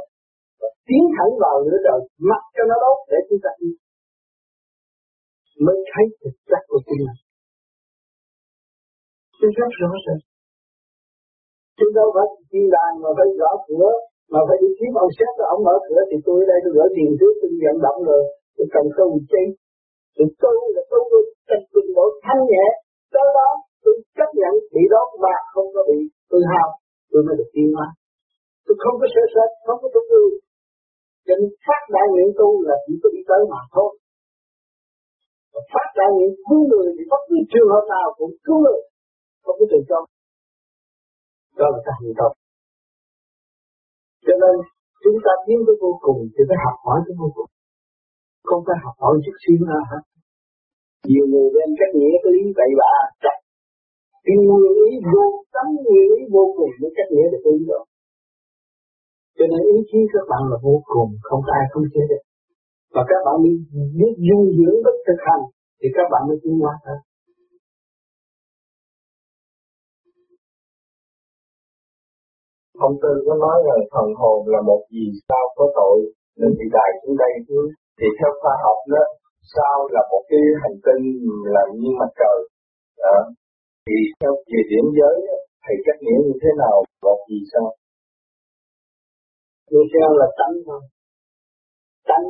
Và 0.61 0.69
tiến 0.87 1.03
thẳng 1.15 1.33
vào 1.43 1.57
lửa 1.65 1.79
trời 1.87 2.01
mặc 2.31 2.43
cho 2.55 2.63
nó 2.71 2.77
đốt 2.85 2.99
để 3.11 3.19
chúng 3.29 3.41
ta 3.45 3.51
đi. 3.61 3.71
Mới 5.65 5.77
thấy 5.91 6.05
thực 6.21 6.37
chất 6.51 6.63
của 6.69 6.81
chính 6.87 7.01
mình 7.07 7.21
Tôi 9.41 9.51
rất 9.59 9.71
rõ 9.81 9.91
ràng. 10.05 10.28
Chúng 11.79 11.93
đâu 11.99 12.09
phải 12.15 12.29
thiên 12.51 12.67
đàng 12.75 12.95
mà 13.03 13.11
phải 13.19 13.29
gõ 13.41 13.53
cửa, 13.69 13.91
mà 14.33 14.41
phải 14.49 14.57
đi 14.63 14.69
kiếm 14.79 14.93
ông 15.05 15.13
sếp 15.17 15.33
ông 15.55 15.63
mở 15.67 15.75
cửa 15.87 16.03
thì 16.09 16.17
tôi 16.27 16.37
ở 16.43 16.45
đây 16.51 16.59
tôi 16.65 16.73
gỡ 16.77 16.85
tiền 16.97 17.11
trước 17.19 17.33
tôi 17.41 17.51
vận 17.63 17.77
động 17.87 18.01
rồi, 18.09 18.23
tôi 18.57 18.67
cần 18.75 18.85
câu 18.99 19.09
chi. 19.31 19.45
Tôi 20.17 20.27
tu 20.43 20.53
là 20.75 20.83
tu 20.91 21.01
tôi 21.13 21.23
cần 21.49 21.61
trình 21.73 21.91
độ 21.97 22.05
thanh 22.25 22.43
nhẹ, 22.51 22.67
tới 23.15 23.27
đó 23.39 23.51
tôi 23.85 23.95
chấp 24.17 24.31
nhận 24.41 24.53
bị 24.75 24.83
đó 24.95 25.03
mà 25.25 25.35
không 25.53 25.69
có 25.75 25.81
bị 25.89 25.99
tôi 26.31 26.43
hao, 26.53 26.69
tôi 27.11 27.21
mới 27.27 27.35
được 27.39 27.51
tiến 27.55 27.69
hóa. 27.77 27.89
Tôi 28.67 28.77
không 28.83 28.97
có 29.01 29.07
sợ 29.15 29.25
sệt, 29.35 29.51
không 29.67 29.79
có 29.83 29.89
trung 29.95 30.09
ương. 30.19 30.35
Cho 31.27 31.35
nên 31.41 31.51
phát 31.67 31.83
đại 31.95 32.07
nguyện 32.13 32.31
tu 32.39 32.49
là 32.69 32.77
chỉ 32.85 32.95
có 33.03 33.09
đi 33.15 33.23
tới 33.31 33.41
mà 33.53 33.61
thôi. 33.75 33.91
Và 35.53 35.61
phát 35.73 35.89
đại 35.99 36.11
nguyện 36.15 36.33
cứu 36.47 36.61
người 36.71 36.89
thì 36.97 37.05
bất 37.13 37.23
cứ 37.29 37.37
trường 37.53 37.71
hợp 37.75 37.85
nào 37.95 38.07
cũng 38.19 38.33
cứu 38.47 38.57
người, 38.65 38.81
không 39.45 39.57
có 39.61 39.67
từ 39.73 39.79
cho. 39.91 40.01
Đó 41.59 41.67
là 41.73 41.81
cái 41.85 41.95
hành 41.99 42.13
động. 42.21 42.35
Cho 44.27 44.35
nên, 44.43 44.55
chúng 45.03 45.19
ta 45.25 45.33
tiến 45.45 45.59
tới 45.67 45.77
vô 45.83 45.93
cùng 46.05 46.19
thì 46.33 46.41
phải 46.49 46.59
học 46.65 46.77
hỏi 46.87 46.99
tới 47.05 47.15
vô 47.21 47.29
cùng. 47.37 47.51
Không 48.49 48.63
phải 48.67 48.77
học 48.85 48.97
hỏi 49.03 49.15
chút 49.25 49.37
xíu 49.43 49.59
nữa 49.71 49.81
hả? 49.91 49.99
Nhiều 51.11 51.27
người 51.31 51.49
đem 51.57 51.71
cách 51.79 51.93
nghĩa 51.99 52.17
cái 52.23 52.33
lý 52.37 52.45
vậy 52.59 52.71
bà 52.81 52.95
chắc 53.25 53.37
cái 54.25 54.37
nguyên 54.47 54.73
lý 54.79 54.91
vô 55.13 55.25
tánh, 55.55 55.71
nguyên 55.85 56.05
lý 56.13 56.21
vô 56.35 56.45
cùng 56.57 56.73
với 56.81 56.91
cách 56.97 57.09
nghĩa 57.13 57.29
được 57.33 57.43
ý 57.55 57.57
rồi 57.71 57.85
cho 59.39 59.45
nên 59.51 59.61
ý 59.75 59.79
chí 59.91 60.01
các 60.15 60.25
bạn 60.31 60.43
là 60.51 60.57
vô 60.67 60.77
cùng, 60.93 61.11
không 61.29 61.43
ai 61.59 61.65
không 61.73 61.87
chế 61.93 62.03
được. 62.11 62.23
Và 62.95 63.03
các 63.11 63.21
bạn 63.27 63.37
biết 63.99 64.13
dung 64.27 64.45
dưỡng 64.59 64.79
bất 64.85 64.97
thực 65.07 65.21
hành, 65.27 65.43
thì 65.81 65.89
các 65.97 66.07
bạn 66.13 66.23
mới 66.29 66.37
tiến 66.43 66.55
hóa 66.63 66.75
thôi. 66.85 66.99
Ông 72.87 72.95
Tư 73.03 73.13
có 73.27 73.35
nói 73.45 73.57
rằng 73.67 73.81
thần 73.93 74.09
hồn 74.21 74.39
là 74.53 74.61
một 74.71 74.83
gì 74.95 75.07
sao 75.29 75.45
có 75.59 75.65
tội 75.79 75.99
nên 76.39 76.51
bị 76.59 76.67
đài 76.77 76.91
xuống 77.01 77.17
đây 77.23 77.33
chứ 77.49 77.61
thì 77.99 78.07
theo 78.19 78.31
khoa 78.41 78.55
học 78.65 78.79
đó 78.95 79.05
sao 79.55 79.77
là 79.95 80.03
một 80.11 80.23
cái 80.31 80.43
hành 80.63 80.79
tinh 80.87 81.03
là 81.55 81.63
như 81.81 81.91
mặt 82.01 82.11
trời. 82.21 82.39
Đó. 83.03 83.19
thì 83.87 83.97
theo 84.19 84.33
về 84.51 84.61
điểm 84.71 84.87
giới 84.99 85.17
thì 85.65 85.75
cách 85.87 86.01
nghĩa 86.05 86.21
như 86.27 86.37
thế 86.43 86.51
nào 86.63 86.77
một 87.07 87.19
gì 87.31 87.39
sao? 87.53 87.67
Như 89.71 89.83
thế 89.91 90.01
là 90.21 90.29
tánh 90.39 90.55
thôi 90.67 90.81
tánh 92.09 92.27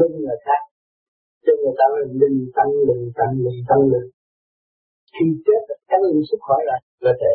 linh 0.00 0.16
là 0.26 0.36
khác. 0.44 0.62
Cho 1.44 1.52
người 1.60 1.74
ta 1.78 1.86
là 1.94 2.02
linh 2.20 2.38
tánh 2.56 2.72
linh 2.88 3.04
tánh 3.18 3.32
linh 3.44 3.60
tánh 3.68 3.82
linh. 3.92 4.08
Khi 5.14 5.26
chết 5.46 5.60
tánh 5.88 6.02
linh 6.08 6.22
xuất 6.28 6.40
khỏi 6.46 6.62
là, 6.68 6.76
là 7.04 7.12
thể 7.20 7.32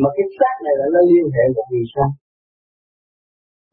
mà 0.00 0.08
cái 0.16 0.26
xác 0.38 0.54
này 0.64 0.74
là 0.80 0.86
nó 0.94 1.00
liên 1.10 1.26
hệ 1.34 1.44
một 1.56 1.66
vì 1.72 1.82
sao? 1.94 2.08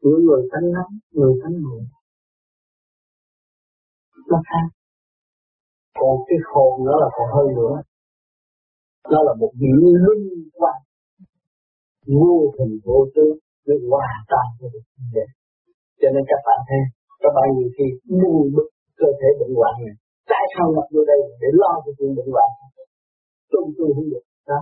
Những 0.02 0.22
người 0.26 0.42
tánh 0.52 0.66
nóng, 0.76 0.92
người 1.16 1.32
tánh 1.42 1.54
nguội 1.62 1.82
nó 4.30 4.38
khác. 4.48 4.66
Còn 5.98 6.14
cái 6.28 6.38
hồn 6.50 6.72
nó 6.86 6.94
là 7.02 7.08
còn 7.16 7.28
hơi 7.36 7.48
nữa. 7.58 7.74
Nó 9.12 9.18
là 9.26 9.32
một 9.40 9.52
vị 9.60 9.70
linh 10.04 10.50
quan 10.58 10.78
vô 12.06 12.36
hình 12.56 12.74
vô 12.84 12.98
tướng, 13.14 13.36
nó 13.66 13.74
hòa 13.90 14.08
tan 14.30 14.46
với 14.58 14.70
được 14.72 14.84
như 15.12 15.24
cho 16.00 16.08
nên 16.14 16.24
các 16.30 16.40
bạn 16.46 16.60
thấy, 16.68 16.82
các 17.22 17.32
bạn 17.36 17.46
nhiều 17.56 17.70
khi 17.76 17.86
buồn 18.18 18.44
bực 18.56 18.68
cơ 19.00 19.08
thể 19.20 19.28
bệnh 19.40 19.54
hoạn 19.58 19.74
này. 19.86 19.96
Tại 20.32 20.44
sao 20.52 20.66
mặc 20.76 20.86
vô 20.92 21.00
đây 21.12 21.20
để 21.40 21.48
lo 21.62 21.72
cho 21.84 21.90
chuyện 21.98 22.10
bệnh 22.18 22.30
hoạn? 22.34 22.50
Tôi 23.50 23.62
tôi 23.78 23.88
không 23.94 24.08
được 24.12 24.24
đó 24.50 24.60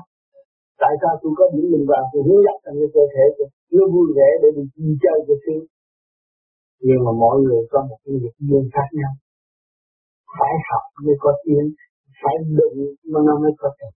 tại 0.82 0.92
sao 1.00 1.12
tôi 1.20 1.32
có 1.38 1.44
những 1.54 1.68
mình 1.72 1.84
vào 1.90 2.02
tôi 2.10 2.22
hướng 2.26 2.42
dắt 2.46 2.56
trong 2.64 2.76
cái 2.80 2.90
cơ 2.96 3.04
thể 3.14 3.24
tôi 3.36 3.46
nó 3.76 3.84
vui 3.94 4.08
vẻ 4.18 4.28
để 4.42 4.48
đi 4.56 4.90
chơi 5.02 5.18
cho 5.26 5.34
xíu 5.44 5.60
nhưng 6.86 7.00
mà 7.04 7.12
mọi 7.22 7.36
người 7.44 7.62
có 7.72 7.78
một 7.88 7.98
cái 8.02 8.12
nghiệp 8.18 8.34
duyên 8.48 8.64
khác 8.74 8.88
nhau 8.98 9.12
phải 10.36 10.54
học 10.68 10.84
mới 11.04 11.16
có 11.24 11.30
tiếng 11.44 11.66
phải 12.20 12.34
đụng 12.58 12.78
mà 13.12 13.18
nó 13.26 13.34
mới 13.42 13.52
có 13.62 13.68
thể 13.78 13.88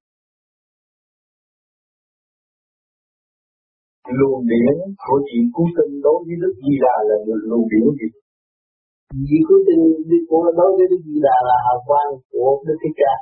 luồng 4.19 4.43
điển 4.51 4.75
của 5.05 5.19
vị 5.27 5.39
cứu 5.55 5.67
tinh 5.77 5.93
đối 6.05 6.19
với 6.27 6.37
Đức 6.43 6.55
Di 6.65 6.75
Đà 6.85 6.95
là 7.09 7.17
luồng 7.51 7.67
điển 7.71 7.85
gì? 7.99 8.09
Cứu 9.49 9.59
tinh 9.67 9.83
của 10.29 10.43
đối 10.59 10.71
với 10.77 10.87
Đức 10.91 11.01
Di 11.07 11.17
Đà 11.27 11.37
là 11.49 11.57
hào 11.67 11.79
quang 11.89 12.11
của 12.33 12.51
Đức 12.67 12.77
Thích 12.83 12.97
Ca. 13.01 13.15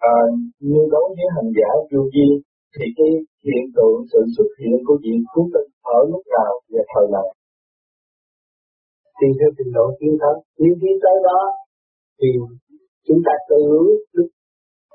Ờ, 0.00 0.08
à, 0.08 0.16
như 0.68 0.80
đối 0.94 1.06
với 1.16 1.28
hành 1.36 1.50
giả 1.56 1.70
vô 1.90 2.02
vi 2.14 2.28
thì 2.74 2.84
cái 2.96 3.10
hiện 3.46 3.64
tượng 3.76 3.96
sự 4.12 4.20
xuất 4.36 4.50
hiện 4.60 4.76
của 4.86 4.96
vị 5.02 5.14
cứu 5.32 5.44
tinh 5.52 5.68
ở 5.96 5.98
lúc 6.12 6.22
nào 6.36 6.52
và 6.72 6.82
thời 6.92 7.06
nào? 7.14 7.28
thì 9.20 9.28
theo 9.38 9.50
trình 9.56 9.70
độ 9.76 9.86
tiến 9.98 10.12
thân 10.20 10.34
Nếu 10.60 10.72
tiến 10.80 10.94
tới 11.04 11.16
đó 11.28 11.40
thì 12.18 12.28
chúng 13.06 13.20
ta 13.26 13.34
tự 13.50 13.62
Đức 14.16 14.28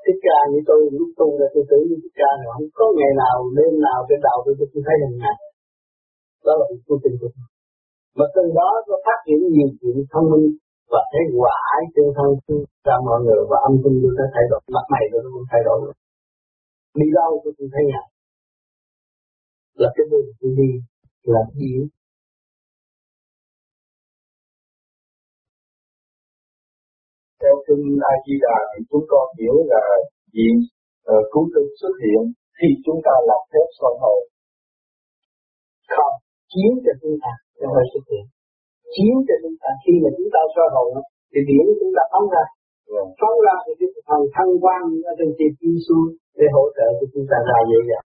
thích 0.04 0.20
ca 0.26 0.38
như 0.50 0.60
tôi 0.68 0.80
lúc 0.98 1.10
tu 1.18 1.28
là 1.40 1.46
tôi 1.54 1.64
tưởng 1.68 1.84
như 1.88 1.96
thích 2.02 2.16
ca 2.20 2.30
rồi 2.42 2.50
không 2.56 2.68
có 2.78 2.86
ngày 2.96 3.12
nào 3.22 3.36
đêm 3.56 3.72
nào 3.86 3.98
trên 4.08 4.20
đầu 4.26 4.38
tôi 4.44 4.54
tôi 4.58 4.82
thấy 4.86 4.96
hình 5.02 5.18
ảnh. 5.30 5.40
Đó 6.46 6.52
là 6.58 6.64
một 6.70 6.80
tu 6.86 6.94
trình 7.02 7.16
của 7.20 7.30
tôi. 7.34 7.46
Mà 8.18 8.26
từ 8.34 8.44
đó 8.58 8.70
nó 8.88 8.96
phát 9.06 9.18
triển 9.26 9.38
nhiều 9.54 9.70
chuyện 9.78 9.96
thông 10.12 10.26
minh 10.32 10.46
và 10.92 11.00
thấy 11.10 11.24
quả 11.38 11.58
trên 11.94 12.08
thân 12.16 12.28
ra 12.86 12.96
mọi 13.06 13.18
người 13.24 13.40
và 13.50 13.58
âm 13.68 13.74
thanh 13.82 13.96
tôi 14.02 14.12
đã 14.18 14.24
thay 14.34 14.44
đổi 14.50 14.60
mặt 14.76 14.86
mày 14.92 15.04
tôi 15.12 15.20
cũng 15.34 15.48
thay 15.50 15.60
đổi. 15.66 15.78
Đi 17.00 17.06
đâu 17.18 17.30
tôi 17.42 17.52
cũng 17.58 17.70
thấy 17.74 17.82
ngài 17.90 18.06
là 19.80 19.88
cái 19.96 20.04
đường 20.10 20.28
tôi 20.40 20.50
đi 20.60 20.70
là 21.32 21.42
gì 21.58 21.72
theo 27.40 27.54
kinh 27.66 27.84
A 28.12 28.14
Di 28.24 28.34
Đà 28.44 28.58
thì 28.70 28.80
chúng 28.90 29.04
con 29.12 29.26
hiểu 29.38 29.56
là 29.72 29.84
gì 30.34 30.48
uh, 30.60 30.70
ờ, 31.14 31.16
cứu 31.32 31.44
tinh 31.54 31.70
xuất 31.80 31.94
hiện 32.02 32.20
khi 32.56 32.68
chúng 32.84 32.98
ta 33.06 33.14
làm 33.28 33.42
phép 33.50 33.66
soi 33.78 33.94
hồn 34.02 34.20
không 35.94 36.14
chiến 36.52 36.70
cho 36.84 36.92
chúng 37.00 37.16
ta 37.22 37.32
cho 37.58 37.66
hơi 37.74 37.84
xuất 37.92 38.04
hiện 38.10 38.26
chiếu 38.96 39.16
cho 39.26 39.34
chúng 39.42 39.56
ta 39.62 39.70
khi 39.82 39.92
mà 40.02 40.10
chúng 40.16 40.30
ta 40.34 40.40
soi 40.54 40.68
hồn 40.74 40.88
thì 41.30 41.40
điển 41.48 41.66
chúng 41.80 41.92
ta 41.96 42.02
phóng 42.12 42.28
ra. 42.34 42.44
Yeah. 42.92 43.06
phóng 43.20 43.38
ra 43.46 43.56
thì 43.64 43.72
cái 43.80 44.02
phần 44.08 44.22
thân 44.34 44.48
quan 44.62 44.82
ở 45.10 45.12
trên 45.18 45.30
tiệp 45.38 45.52
đi 45.62 45.72
xuống 45.86 46.06
để 46.38 46.46
hỗ 46.56 46.64
trợ 46.76 46.86
cho 46.98 47.06
chúng 47.12 47.26
ta 47.30 47.38
ra 47.48 47.58
dễ 47.70 47.80
dàng 47.90 48.06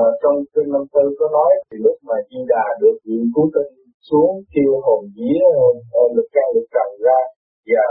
À, 0.00 0.02
trong 0.22 0.36
kinh 0.54 0.68
năm 0.74 0.84
tư 0.94 1.04
có 1.18 1.26
nói 1.36 1.52
thì 1.66 1.76
lúc 1.84 1.96
mà 2.08 2.16
Di 2.28 2.40
Đà 2.52 2.64
được 2.80 2.96
vị 3.06 3.18
cứu 3.34 3.46
tinh 3.54 3.72
xuống 4.08 4.30
kêu 4.52 4.72
hồn 4.84 5.00
uh, 6.00 6.08
lực 6.16 6.28
can 6.34 6.48
lực 6.54 6.66
trần 6.74 6.88
ra 7.06 7.20
và 7.70 7.84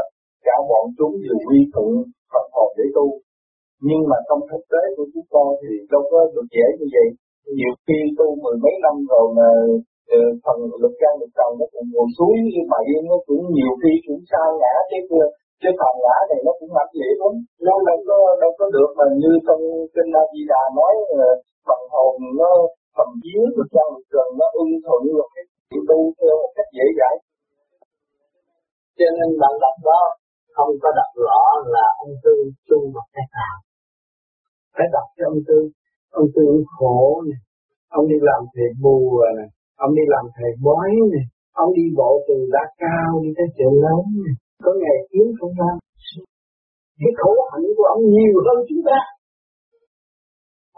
cả 0.45 0.55
bọn 0.69 0.85
chúng 0.97 1.13
đều 1.23 1.37
quy 1.47 1.59
thuận 1.73 1.87
Phật 2.31 2.45
hồn 2.55 2.69
để 2.77 2.85
tu. 2.95 3.07
Nhưng 3.87 4.01
mà 4.09 4.17
trong 4.27 4.41
thực 4.51 4.63
tế 4.71 4.81
của 4.95 5.05
chúng 5.13 5.27
con 5.33 5.47
thì 5.61 5.71
đâu 5.91 6.03
có 6.11 6.19
được 6.33 6.47
dễ 6.55 6.65
như 6.79 6.87
vậy 6.95 7.07
nhiều 7.57 7.73
khi 7.85 7.97
tu 8.17 8.27
mười 8.43 8.57
mấy 8.63 8.75
năm 8.83 8.95
rồi 9.11 9.25
mà 9.37 9.47
ờ, 10.17 10.19
phần 10.43 10.57
lực 10.81 10.93
căn 11.01 11.13
lực 11.21 11.31
trần 11.37 11.49
nó 11.59 11.65
cũng 11.73 11.87
ngồi 11.93 12.09
xuống 12.17 12.35
như 12.53 12.61
vậy 12.71 12.85
nó 13.09 13.15
cũng 13.27 13.43
nhiều 13.57 13.73
khi 13.81 13.93
cũng 14.05 14.21
sa 14.29 14.43
ngã 14.59 14.73
cái 14.89 15.01
cái 15.63 15.73
phần 15.79 15.93
ngã 16.03 16.17
này 16.29 16.39
nó 16.45 16.51
cũng 16.59 16.71
mạnh 16.77 16.91
dễ 16.99 17.09
lắm. 17.21 17.33
Nó 17.67 17.75
đâu 17.87 17.99
có 18.07 18.17
đâu 18.43 18.51
có 18.59 18.65
được 18.75 18.89
mà 18.97 19.05
như 19.21 19.31
trong 19.45 19.61
kinh 19.93 20.09
A 20.21 20.23
Di 20.31 20.41
Đà 20.51 20.61
nói 20.79 20.93
ờ, 21.27 21.29
phần 21.67 21.81
hồn 21.93 22.13
nó, 22.41 22.51
phần 22.95 23.09
vía 23.21 23.43
lực 23.55 23.69
căn 23.75 23.87
lực 23.93 24.05
trần 24.13 24.27
nó 24.39 24.47
ưng 24.61 24.73
thuận 24.85 25.01
rồi 25.17 25.27
cái 25.33 25.45
tu 25.89 25.99
theo 26.19 26.33
một 26.41 26.51
cách 26.57 26.69
dễ 26.77 26.85
dãi. 26.99 27.15
Cho 28.97 29.07
nên 29.17 29.29
bạn 29.41 29.53
đọc 29.63 29.77
đó, 29.89 30.01
không 30.55 30.71
có 30.81 30.89
đọc 30.99 31.11
rõ 31.25 31.41
là 31.75 31.85
ông 32.03 32.13
tư 32.23 32.35
tu 32.69 32.79
một 32.95 33.07
cách 33.15 33.29
nào. 33.37 33.55
Phải 34.75 34.87
đọc 34.95 35.07
cho 35.17 35.23
ông 35.31 35.41
tư 35.47 35.59
ông 36.19 36.27
tư 36.35 36.45
khổ 36.77 37.21
này 37.29 37.39
ông 37.97 38.05
đi 38.07 38.17
làm 38.29 38.41
thầy 38.53 38.69
bùa 38.83 39.21
này 39.37 39.49
ông 39.75 39.91
đi 39.95 40.03
làm 40.13 40.25
thầy 40.35 40.51
bói 40.65 40.89
này 41.13 41.25
ông 41.63 41.71
đi 41.77 41.85
bộ 41.97 42.11
từ 42.27 42.35
đá 42.51 42.63
cao 42.83 43.09
đi 43.23 43.29
tới 43.37 43.47
chợ 43.57 43.69
lớn 43.85 44.03
này 44.25 44.35
có 44.63 44.71
ngày 44.81 44.97
kiếm 45.11 45.27
không 45.39 45.53
ra. 45.59 45.71
Cái 46.99 47.11
khổ 47.19 47.31
hạnh 47.51 47.67
của 47.77 47.87
ông 47.95 48.03
nhiều 48.15 48.35
hơn 48.45 48.57
chúng 48.69 48.81
ta. 48.87 48.99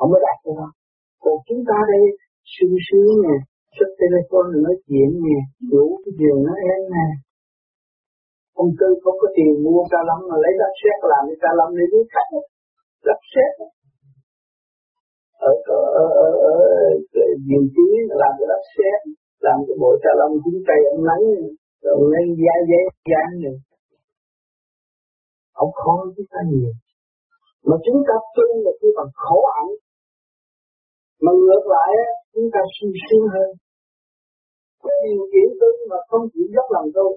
Ông 0.02 0.10
mới 0.12 0.22
đạt 0.26 0.38
được. 0.46 0.56
Đó 0.60 0.70
còn 1.24 1.36
chúng 1.48 1.62
ta 1.70 1.78
đây 1.92 2.04
sung 2.54 2.76
sướng 2.88 3.14
nè 3.26 3.38
Xuất 3.76 3.90
telephone 4.02 4.52
nói 4.66 4.76
chuyện 4.86 5.10
nè, 5.26 5.38
đủ 5.72 5.86
cái 6.04 6.14
giường 6.20 6.40
nó 6.48 6.54
em 6.72 6.82
nè. 6.94 7.08
Ông 8.62 8.72
Tư 8.80 8.88
không 9.04 9.18
có 9.22 9.28
tiền 9.36 9.52
mua 9.66 9.82
ca 9.92 10.00
lâm 10.10 10.20
mà 10.30 10.36
lấy 10.44 10.54
đất 10.62 10.72
xét 10.82 10.98
làm 11.12 11.24
cái 11.30 11.38
ca 11.44 11.52
lâm 11.60 11.70
để 11.78 11.86
đứa 11.94 12.04
khách. 12.14 12.30
Đất 13.08 13.20
xét 13.34 13.52
nhiều 17.48 17.64
tiếng 17.76 18.00
làm 18.22 18.32
cái 18.38 18.48
đất 18.52 18.64
sét 18.76 19.00
làm 19.46 19.58
cái 19.66 19.76
bộ 19.82 19.90
xà 20.02 20.12
lông 20.20 20.34
chúng 20.44 20.60
tay 20.68 20.80
ông 20.94 21.04
nắng 21.10 21.26
rồi 21.84 21.96
lấy 22.14 22.26
da 22.42 22.56
giấy 22.70 22.84
dán 23.12 23.30
này. 23.44 23.56
Ông 25.64 25.72
khó 25.80 25.94
chúng 26.16 26.30
ta 26.34 26.40
nhiều. 26.52 26.74
Mà 27.68 27.76
chúng 27.86 28.00
ta 28.08 28.16
tu 28.36 28.48
là 28.66 28.72
cái 28.80 28.92
bằng 28.98 29.12
khổ 29.24 29.40
hạnh 29.54 29.72
mà 31.24 31.32
ngược 31.44 31.64
lại 31.76 31.92
chúng 32.34 32.48
ta 32.54 32.62
sung 32.76 32.94
sướng 33.06 33.26
hơn. 33.34 33.50
Có 34.84 34.92
điều 35.06 35.24
kiện 35.32 35.48
tu 35.60 35.70
mà 35.90 35.98
không 36.10 36.24
chịu 36.34 36.48
dốc 36.56 36.68
lòng 36.76 36.90
tu. 36.98 37.08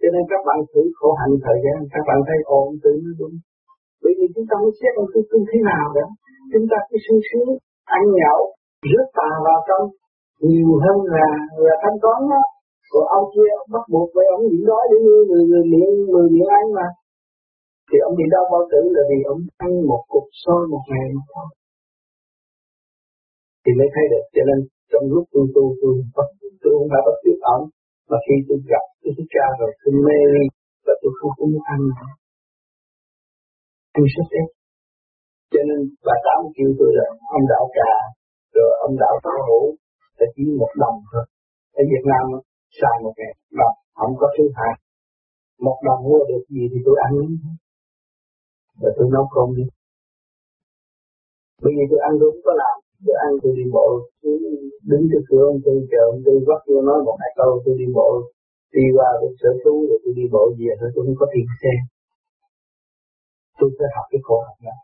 Cho 0.00 0.08
nên 0.14 0.24
các 0.32 0.42
bạn 0.48 0.58
thử 0.70 0.82
khổ 0.98 1.10
hạnh 1.20 1.34
thời 1.44 1.58
gian, 1.64 1.78
các 1.94 2.02
bạn 2.08 2.18
thấy 2.28 2.38
ổn, 2.58 2.68
tự 2.82 2.92
nó 3.04 3.12
đúng. 3.20 3.36
Bởi 4.02 4.12
vì 4.18 4.26
chúng 4.34 4.46
ta 4.50 4.54
mới 4.62 4.72
xét 4.78 4.92
ông 5.00 5.08
tu 5.12 5.20
tu 5.30 5.38
thế 5.48 5.58
nào 5.70 5.86
đó. 5.98 6.06
Chúng 6.52 6.66
ta 6.70 6.78
cứ 6.88 6.96
sung 7.06 7.20
sướng, 7.28 7.50
ăn 7.96 8.02
nhậu 8.18 8.40
rất 8.94 9.08
tà 9.18 9.30
vào 9.46 9.58
trong, 9.68 9.84
nhiều 10.50 10.70
hơn 10.84 10.98
là 11.14 11.28
là 11.64 11.74
thanh 11.82 11.98
toán 12.02 12.20
đó. 12.32 12.42
Còn 12.92 13.04
ông 13.18 13.26
kia 13.34 13.50
bắt 13.72 13.84
buộc 13.92 14.08
với 14.14 14.26
ông 14.34 14.42
nhịn 14.48 14.62
đói 14.70 14.84
để 14.90 14.96
nuôi 15.06 15.20
người 15.28 15.44
người 15.50 15.64
miệng 15.72 15.94
người 16.10 16.28
miệng 16.34 16.50
ăn 16.58 16.64
mà. 16.78 16.88
Thì 17.88 17.96
ông 18.06 18.14
bị 18.18 18.24
đau 18.34 18.44
bao 18.52 18.64
tử 18.70 18.80
là 18.96 19.02
vì 19.10 19.18
ông 19.32 19.40
ăn 19.66 19.72
một 19.90 20.02
cục 20.12 20.26
soi 20.42 20.62
một 20.72 20.82
ngày 20.90 21.06
mà 21.14 21.22
thôi. 21.32 21.48
Thì 23.62 23.70
mới 23.78 23.88
thấy 23.94 24.04
được, 24.12 24.24
cho 24.34 24.42
nên 24.48 24.58
trong 24.90 25.04
lúc 25.12 25.24
tôi 25.32 25.44
tu 25.54 25.64
tôi 25.80 25.94
bắt, 26.16 26.28
tôi 26.60 26.70
không 26.76 26.88
phải 26.92 27.02
bắt 27.06 27.16
chước 27.22 27.38
ông 27.54 27.64
mà 28.10 28.18
khi 28.24 28.34
tôi 28.46 28.58
gặp 28.72 28.84
tôi 29.00 29.12
thích 29.16 29.30
cha 29.34 29.46
rồi, 29.60 29.70
tôi 29.82 29.92
mê 30.06 30.18
đi 30.34 30.44
và 30.86 30.94
tôi 31.00 31.10
không 31.18 31.32
có 31.38 31.44
muốn 31.52 31.64
ăn 31.74 31.80
nữa. 31.90 32.10
Tôi 33.94 34.06
sắp 34.14 34.26
chết 34.32 34.46
cho 35.52 35.60
nên 35.68 35.80
bà 36.06 36.16
tám 36.26 36.40
kêu 36.56 36.70
tôi 36.78 36.90
là 36.98 37.06
ông 37.36 37.44
đạo 37.52 37.64
cà 37.76 37.92
rồi 38.60 38.72
ông 38.86 38.94
đạo 39.02 39.14
phá 39.24 39.34
hữu 39.46 39.64
là 40.18 40.26
chỉ 40.34 40.42
một 40.60 40.72
đồng 40.82 40.98
thôi. 41.12 41.24
Ở 41.80 41.82
Việt 41.92 42.04
Nam 42.10 42.24
xài 42.78 42.96
một 43.04 43.14
ngày 43.18 43.32
đồng, 43.60 43.76
không 43.98 44.14
có 44.20 44.26
thứ 44.36 44.44
hai. 44.58 44.72
Một 45.66 45.78
đồng 45.86 46.02
mua 46.08 46.20
được 46.30 46.44
gì 46.54 46.62
thì 46.72 46.78
tôi 46.86 46.96
ăn 47.06 47.12
và 48.80 48.90
tôi 48.96 49.06
nấu 49.14 49.24
cơm 49.34 49.48
đi. 49.58 49.66
Bây 51.62 51.72
giờ 51.76 51.84
tôi 51.90 52.00
ăn 52.08 52.12
đúng, 52.22 52.36
có 52.44 52.52
làm. 52.62 52.76
Tôi 53.06 53.16
ăn, 53.26 53.30
tôi 53.42 53.52
đi 53.58 53.64
bộ, 53.76 53.86
tôi 54.22 54.34
đứng 54.90 55.04
trước 55.10 55.22
cửa, 55.28 55.44
ông 55.52 55.60
tôi 55.64 55.76
chờ, 55.92 56.02
ông 56.12 56.20
tôi 56.26 56.36
vắt 56.48 56.60
tôi 56.66 56.78
nói 56.88 56.98
một 57.06 57.16
hai 57.22 57.30
câu, 57.38 57.50
tôi 57.64 57.74
đi 57.80 57.86
bộ. 57.98 58.08
Đi 58.74 58.84
qua 58.96 59.08
cái 59.20 59.30
sở 59.40 59.50
thú, 59.62 59.74
rồi 59.88 59.98
tôi 60.02 60.12
đi 60.18 60.24
bộ 60.34 60.44
về 60.58 60.70
thôi 60.80 60.88
tôi 60.94 61.02
không 61.06 61.18
có 61.20 61.26
tiền 61.32 61.46
xe. 61.62 61.74
Tôi 63.58 63.68
phải 63.76 63.88
học 63.96 64.06
cái 64.12 64.20
khổ 64.26 64.36
học 64.46 64.58
đó 64.66 64.76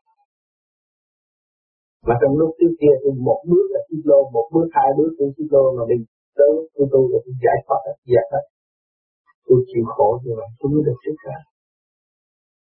mà 2.07 2.15
trong 2.21 2.35
lúc 2.41 2.51
trước 2.59 2.73
kia 2.81 2.95
tôi 3.03 3.13
một 3.29 3.41
bước 3.51 3.67
là 3.75 3.81
xích 3.89 4.05
lô, 4.11 4.19
một 4.37 4.47
bước, 4.55 4.67
hai 4.77 4.89
bước 4.97 5.11
cũng 5.19 5.33
xích 5.37 5.51
lô 5.55 5.65
mà 5.77 5.83
mình 5.91 6.03
tới 6.39 6.53
tôi 6.75 6.87
tu 6.93 7.01
là 7.13 7.19
tôi 7.25 7.35
giải 7.45 7.59
thoát 7.67 7.81
hết, 7.87 7.97
giải 8.15 8.27
hết 8.33 8.45
tôi 9.47 9.59
chịu 9.71 9.85
khổ 9.95 10.09
như 10.23 10.33
vậy 10.39 10.49
tôi 10.59 10.69
mới 10.73 10.83
được 10.87 10.99
sức 11.05 11.17
ra 11.27 11.39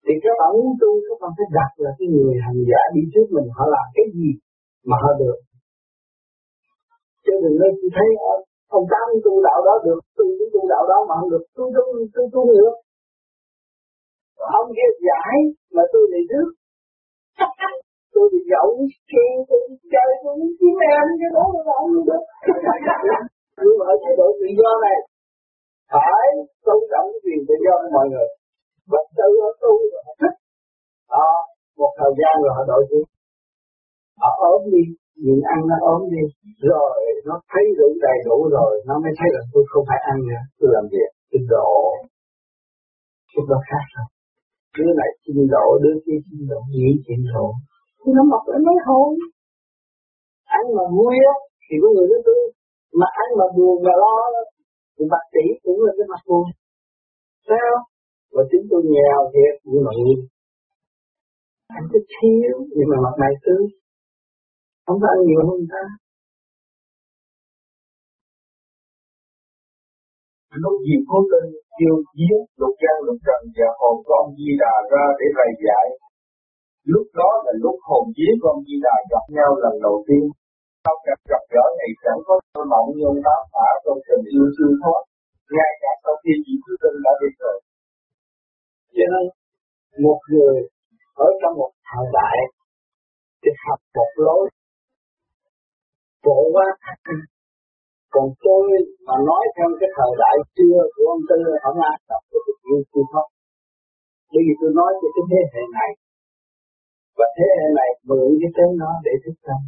thì 0.06 0.14
các 0.24 0.34
bạn 0.40 0.50
muốn 0.56 0.70
tu 0.82 0.92
các 1.08 1.18
bạn 1.22 1.32
phải 1.38 1.48
đặt 1.60 1.72
là 1.84 1.92
cái 1.98 2.08
người 2.14 2.34
hành 2.46 2.60
giả 2.70 2.82
đi 2.96 3.02
trước 3.14 3.28
mình, 3.36 3.48
họ 3.58 3.66
làm 3.76 3.88
cái 3.98 4.06
gì 4.18 4.30
mà 4.90 4.96
họ 5.04 5.12
được. 5.22 5.38
Cho 7.26 7.34
nên 7.42 7.54
nên 7.62 7.72
tôi 7.80 7.90
thấy 7.98 8.10
ờ, 8.32 8.34
ông 8.78 8.86
tám 8.92 9.06
tu 9.26 9.34
đạo 9.48 9.60
đó 9.68 9.76
được 9.86 10.00
tu 10.18 10.26
cái 10.38 10.48
tu 10.54 10.62
đạo 10.74 10.84
đó 10.92 10.98
mà 11.08 11.14
không 11.20 11.32
được 11.34 11.44
tu 11.56 11.64
tu 11.76 11.84
tu 12.16 12.24
tu 12.34 12.42
nữa 12.54 12.72
ông 14.60 14.70
kia 14.78 14.92
giải 15.08 15.36
mà 15.76 15.84
tôi 15.94 16.04
đi 16.14 16.22
trước 16.32 16.48
tôi 18.18 18.28
bị 18.34 18.42
nhậu 18.52 18.70
khi 19.12 19.26
tôi 19.50 19.62
chơi, 19.94 20.10
tôi 20.24 20.34
muốn 20.40 20.52
kiếm 20.60 20.76
em, 20.96 21.06
cái 21.22 21.30
đó 21.36 21.44
là 21.54 21.62
không 21.78 21.92
được 22.10 22.24
nhưng 23.64 23.76
mà 23.80 23.84
ở 23.92 23.96
chế 24.04 24.12
độ 24.20 24.28
tự 24.40 24.48
do 24.60 24.72
này, 24.86 24.98
phải 25.94 26.26
tôn 26.66 26.80
trọng 26.92 27.08
quyền 27.24 27.40
tự 27.48 27.56
do 27.66 27.74
của 27.82 27.92
mọi 27.98 28.06
người. 28.12 28.30
Và 28.92 29.02
tự 29.18 29.30
ở 29.48 29.50
tu 29.62 29.74
rồi 29.92 30.02
họ 30.08 30.14
thích. 30.22 30.36
Đó 31.14 31.28
một 31.80 31.92
thời 32.00 32.14
gian 32.20 32.34
rồi 32.44 32.54
họ 32.58 32.64
đổi 32.72 32.82
xuống 32.90 33.08
họ 34.22 34.30
ốm 34.52 34.62
đi 34.74 34.84
nhịn 35.24 35.40
ăn 35.54 35.60
nó 35.70 35.76
ốm 35.94 36.02
đi, 36.14 36.24
rồi 36.70 36.98
nó 37.28 37.36
thấy 37.52 37.64
đủ 37.80 37.88
đầy 38.06 38.18
đủ 38.28 38.38
rồi, 38.58 38.72
nó 38.88 38.96
mới 39.04 39.14
thấy 39.18 39.30
là 39.36 39.42
tôi 39.54 39.64
không 39.72 39.86
phải 39.90 40.00
ăn 40.12 40.18
nữa, 40.30 40.44
tôi 40.60 40.70
làm 40.76 40.86
việc. 40.94 41.10
Tôi 41.32 41.42
độ 41.54 41.70
lúc 43.36 43.46
đó 43.52 43.58
khác 43.70 43.86
rồi 43.96 44.08
đứa 44.78 44.92
này 45.02 45.10
xin 45.24 45.38
độ, 45.56 45.68
đứa 45.84 45.96
kia 46.06 46.20
xin 46.26 46.40
độ, 46.52 46.60
nghĩ 46.76 46.90
chuyện 47.06 47.22
độ 47.34 47.46
thì 48.08 48.14
nó 48.18 48.24
mọc 48.32 48.44
lên 48.52 48.62
mấy 48.68 48.78
hồn 48.88 49.10
anh 50.58 50.68
mà 50.78 50.84
vui 50.96 51.16
á 51.34 51.36
thì 51.64 51.76
có 51.82 51.88
người 51.94 52.08
nó 52.12 52.18
tươi 52.26 52.44
mà 53.00 53.08
anh 53.24 53.32
mà 53.40 53.46
buồn 53.56 53.76
mà 53.86 53.94
lo 54.04 54.18
thì 54.96 55.04
bác 55.14 55.24
sĩ 55.34 55.44
cũng 55.64 55.80
là 55.86 55.92
cái 55.98 56.08
mặt 56.12 56.22
buồn. 56.30 56.46
Sao 57.48 57.74
và 58.34 58.44
chúng 58.52 58.66
tôi 58.70 58.82
nghèo 58.92 59.20
thiệt, 59.34 59.54
nhưng 59.72 59.84
mà 59.86 59.92
vui 60.00 60.16
anh 61.76 61.86
cái 61.92 62.02
thiếu 62.14 62.54
nhưng 62.76 62.88
mà 62.92 62.98
mặt 63.06 63.16
này 63.24 63.34
tươi 63.44 63.64
không 64.86 65.00
có 65.02 65.08
ăn 65.16 65.20
nhiều 65.28 65.42
hơn 65.50 65.62
ta. 65.72 65.84
Lúc 70.64 70.76
gì 70.86 70.96
cố 71.10 71.18
tình 71.32 71.50
kêu 71.78 71.96
giết 72.18 72.40
lục 72.62 72.76
gian 72.82 72.98
lục 73.08 73.20
trần 73.26 73.42
và 73.58 73.70
hồn 73.80 73.96
con 74.10 74.26
Di 74.38 74.50
Đà 74.62 74.76
ra 74.92 75.06
để 75.20 75.26
rầy 75.38 75.52
dạy. 75.66 75.88
Lúc 76.94 77.06
đó 77.20 77.30
là 77.46 77.54
lúc 77.64 77.78
hồn 77.88 78.04
vía 78.16 78.34
con 78.44 78.56
Di 78.66 78.76
Đà 78.86 78.96
gặp 79.12 79.26
nhau 79.38 79.50
lần 79.64 79.76
đầu 79.88 79.98
tiên. 80.08 80.24
Sau 80.84 80.96
gặp 81.08 81.20
gặp 81.32 81.44
gỡ 81.54 81.66
này 81.80 81.92
chẳng 82.04 82.22
có 82.28 82.34
thơ 82.52 82.62
mộng 82.72 82.88
như 82.94 83.04
ông 83.12 83.22
đã 83.28 83.38
phả 83.54 83.68
trong 83.84 84.00
tình 84.08 84.26
yêu 84.34 84.46
chưa 84.56 84.72
thoát. 84.82 85.02
Ngay 85.56 85.72
cả 85.82 85.92
sau 86.04 86.14
khi 86.22 86.34
chị 86.46 86.54
thứ 86.64 86.74
tinh 86.82 86.98
đã 87.06 87.12
đi 87.22 87.30
rồi. 87.42 87.58
Cho 88.96 89.06
nên, 89.14 89.26
một 90.06 90.20
người 90.32 90.56
ở 91.26 91.30
trong 91.40 91.54
một 91.62 91.72
thời 91.90 92.06
đại 92.18 92.38
thì 93.42 93.52
học 93.66 93.80
một 93.98 94.12
lối 94.26 94.44
phổ 96.24 96.38
quá 96.54 96.68
còn 98.14 98.28
tôi 98.46 98.68
mà 99.08 99.16
nói 99.30 99.44
theo 99.56 99.68
cái 99.80 99.90
thời 99.98 100.12
đại 100.24 100.36
xưa 100.54 100.78
của 100.94 101.06
ông 101.16 101.24
Tư 101.30 101.38
không 101.64 101.80
ai 101.90 101.96
đọc 102.10 102.24
được 102.32 102.42
cái 102.48 102.56
yêu 102.70 102.80
chưa 102.92 103.06
thoát 103.12 103.28
bởi 104.32 104.42
vì 104.46 104.54
tôi 104.62 104.72
nói 104.80 104.92
cho 105.00 105.08
cái 105.16 105.24
thế 105.30 105.42
hệ 105.54 105.64
này 105.78 105.90
và 107.18 107.26
thế 107.36 107.46
hệ 107.58 107.68
này 107.80 107.90
mượn 108.08 108.30
cái 108.42 108.52
tên 108.58 108.70
nó 108.82 108.92
để 109.06 109.14
thức 109.24 109.36
tâm. 109.46 109.60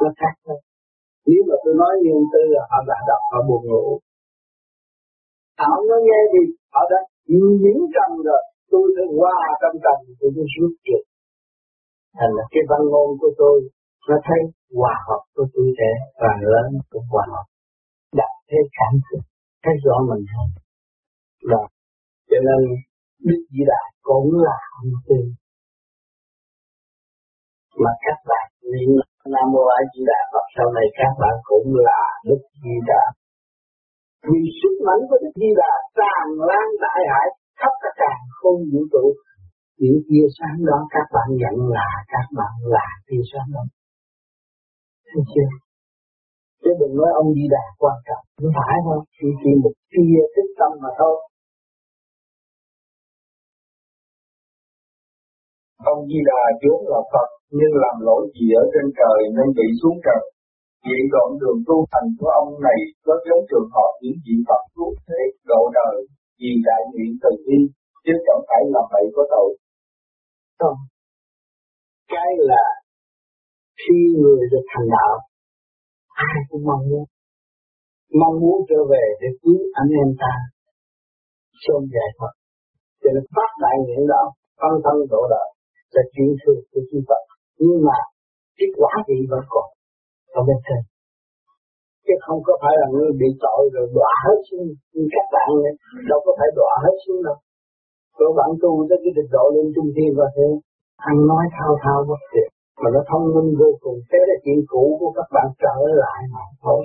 Nó 0.00 0.08
khác 0.20 0.34
thôi. 0.44 0.58
Nếu 1.28 1.42
mà 1.48 1.56
tôi 1.62 1.74
nói 1.82 1.92
như 2.04 2.14
tư 2.32 2.42
là 2.54 2.62
họ 2.70 2.78
đã 2.90 2.98
đọc, 3.10 3.22
họ 3.32 3.38
buồn 3.48 3.62
ngủ. 3.68 3.84
Họ 5.58 5.68
không 5.74 6.04
nghe 6.08 6.20
gì. 6.34 6.44
Họ 6.74 6.82
đã 6.92 6.98
nhiễm 7.62 7.78
trần 7.94 8.10
rồi 8.28 8.42
tôi 8.70 8.84
sẽ 8.94 9.04
qua 9.18 9.36
trong 9.60 9.76
trần 9.84 9.98
tôi 10.18 10.30
mới 10.36 10.46
rút 10.54 10.72
được 10.86 11.04
thành 12.18 12.32
là 12.38 12.44
cái 12.52 12.62
văn 12.70 12.82
ngôn 12.90 13.08
của 13.20 13.32
tôi. 13.40 13.56
Nó 14.08 14.16
thấy 14.26 14.40
hòa 14.78 14.94
hợp 15.08 15.22
của 15.34 15.46
tôi 15.54 15.66
trẻ 15.78 15.92
và 16.22 16.32
lớn 16.52 16.68
cũng 16.90 17.06
hòa 17.12 17.24
hợp. 17.32 17.46
Đặt 18.18 18.32
thế 18.48 18.58
cảm 18.78 18.92
thức 19.04 19.20
thấy 19.64 19.74
rõ 19.84 19.96
mình 20.10 20.24
hơn. 20.34 20.48
Là 21.50 21.62
cho 22.30 22.38
nên 22.46 22.60
Đức 23.26 23.40
Di 23.52 23.62
Đà 23.70 23.82
cũng 24.02 24.28
là 24.46 24.56
không 24.70 24.92
tin 25.08 25.24
mà 27.84 27.92
các 28.04 28.18
bạn 28.30 28.46
niệm 28.72 28.90
Nam 29.32 29.46
Mô 29.52 29.62
A 29.78 29.80
Di 29.92 30.00
Đà 30.10 30.20
Phật 30.32 30.46
sau 30.56 30.66
này 30.76 30.86
các 30.98 31.12
bạn 31.20 31.34
cũng 31.50 31.68
là 31.88 32.02
Đức 32.28 32.42
Di 32.62 32.76
Đà. 32.90 33.04
Vì 34.28 34.42
sức 34.60 34.74
mạnh 34.86 35.02
của 35.08 35.18
Đức 35.22 35.34
Di 35.40 35.50
Đà 35.60 35.72
tràn 35.98 36.26
lan 36.48 36.66
đại 36.84 37.00
hải 37.12 37.28
khắp 37.60 37.72
cả 37.82 37.90
càng 38.00 38.22
không 38.38 38.60
vũ 38.72 38.82
trụ. 38.92 39.04
Những 39.80 39.98
tia 40.08 40.26
sáng 40.38 40.58
đó 40.68 40.78
các 40.94 41.06
bạn 41.14 41.28
nhận 41.40 41.56
là, 41.76 41.88
các 42.12 42.26
bạn 42.38 42.54
là 42.74 42.86
tia 43.06 43.22
sáng 43.30 43.48
đó. 43.54 43.64
Thấy 45.08 45.22
chưa? 45.32 45.50
Chứ 46.62 46.70
đừng 46.80 46.94
nói 47.00 47.10
ông 47.22 47.30
Di 47.36 47.46
Đà 47.54 47.64
quan 47.82 47.96
trọng. 48.06 48.24
Không 48.38 48.52
phải 48.58 48.76
không? 48.86 49.02
Chỉ 49.16 49.28
chỉ 49.40 49.50
một 49.62 49.74
tia 49.92 50.18
thức 50.34 50.48
tâm 50.58 50.72
mà 50.82 50.90
thôi. 50.98 51.16
Ông 55.92 56.00
Di 56.10 56.20
Đà 56.28 56.40
vốn 56.62 56.80
là 56.92 57.00
Phật 57.12 57.28
nhưng 57.56 57.72
làm 57.84 57.96
lỗi 58.06 58.22
gì 58.34 58.46
ở 58.62 58.64
trên 58.72 58.86
trời 58.98 59.18
nên 59.36 59.48
bị 59.58 59.66
xuống 59.80 59.98
trần. 60.04 60.20
Vậy 60.86 61.02
đoạn 61.12 61.28
đường 61.40 61.58
tu 61.68 61.76
thành 61.90 62.08
của 62.18 62.30
ông 62.42 62.50
này 62.66 62.80
có 63.06 63.14
giống 63.26 63.44
trường 63.50 63.68
hợp 63.74 63.90
những 64.02 64.18
vị 64.24 64.36
Phật 64.48 64.62
cứu 64.74 64.90
thế 65.06 65.20
độ 65.50 65.60
đời 65.78 65.96
vì 66.40 66.50
đại 66.66 66.82
nguyện 66.90 67.10
từ 67.22 67.30
bi, 67.44 67.58
chứ 68.04 68.12
chẳng 68.26 68.42
phải 68.48 68.62
làm 68.74 68.84
vậy 68.92 69.04
có 69.16 69.22
tội. 69.32 69.50
Không. 70.60 70.78
Cái 72.12 72.30
là 72.50 72.64
khi 73.80 73.98
người 74.20 74.42
được 74.52 74.64
thành 74.70 74.88
đạo, 74.94 75.14
ai 76.28 76.36
cũng 76.48 76.64
mong 76.68 76.84
muốn 76.90 77.04
mong 78.20 78.36
muốn 78.42 78.58
trở 78.70 78.80
về 78.92 79.04
để 79.20 79.28
cứu 79.42 79.58
anh 79.80 79.90
em 80.02 80.08
ta 80.22 80.34
sớm 81.64 81.80
giải 81.94 82.08
thoát 82.16 82.32
cho 83.00 83.10
nên 83.14 83.24
phát 83.34 83.50
đại 83.64 83.76
nguyện 83.82 84.02
đó, 84.12 84.22
phân 84.60 84.74
thân 84.84 84.96
độ 85.12 85.22
đời 85.34 85.48
sẽ 85.92 86.00
chuyện 86.12 86.30
thường 86.40 86.62
của 86.70 86.80
chư 86.88 86.98
Phật 87.08 87.22
nhưng 87.64 87.78
mà 87.88 87.98
cái 88.58 88.68
quả 88.78 88.92
vị 89.08 89.18
vẫn 89.30 89.42
còn 89.52 89.66
ở 90.38 90.40
bên 90.48 90.58
trên 90.66 90.80
chứ 92.08 92.14
không 92.26 92.40
có 92.46 92.52
phải 92.62 92.74
là 92.80 92.86
người 92.94 93.10
bị 93.20 93.28
tội 93.44 93.62
rồi 93.74 93.86
đọa 93.96 94.12
hết 94.24 94.38
xuống 94.48 94.66
như 94.94 95.04
các 95.14 95.26
bạn 95.34 95.48
ấy 95.68 95.74
đâu 96.10 96.18
có 96.24 96.30
phải 96.38 96.48
đọa 96.58 96.72
hết 96.84 96.96
xuống 97.04 97.20
đâu. 97.26 97.38
Rồi 98.18 98.30
bạn 98.38 98.50
tu 98.62 98.70
tới 98.88 98.98
cái 99.02 99.12
trình 99.16 99.30
độ 99.36 99.44
lên 99.54 99.66
trung 99.74 99.90
thiên 99.94 100.10
và 100.18 100.26
thế, 100.34 100.48
ăn 101.10 101.16
nói 101.30 101.44
thao 101.56 101.72
thao 101.82 101.98
bất 102.08 102.20
tuyệt, 102.30 102.48
mà 102.80 102.88
nó 102.94 103.00
thông 103.10 103.24
minh 103.34 103.50
vô 103.60 103.70
cùng. 103.82 103.98
Thế 104.10 104.18
là 104.28 104.36
chuyện 104.44 104.60
cũ 104.70 104.84
của 105.00 105.12
các 105.18 105.28
bạn 105.34 105.46
trở 105.62 105.76
lại 106.02 106.20
mà 106.34 106.44
thôi. 106.62 106.80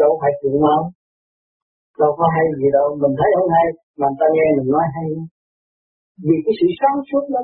Đâu 0.00 0.10
phải 0.20 0.32
chuyện 0.40 0.56
mau 0.66 0.82
đâu 2.00 2.10
có 2.18 2.24
hay 2.34 2.44
gì 2.60 2.68
đâu. 2.76 2.86
Mình 3.02 3.14
thấy 3.18 3.30
không 3.36 3.50
hay 3.56 3.66
mà 4.00 4.08
ta 4.18 4.26
nghe 4.34 4.46
mình 4.56 4.68
nói 4.74 4.86
hay. 4.94 5.06
Vì 6.26 6.36
cái 6.44 6.54
sự 6.58 6.66
sáng 6.80 6.98
suốt 7.08 7.24
nó 7.32 7.40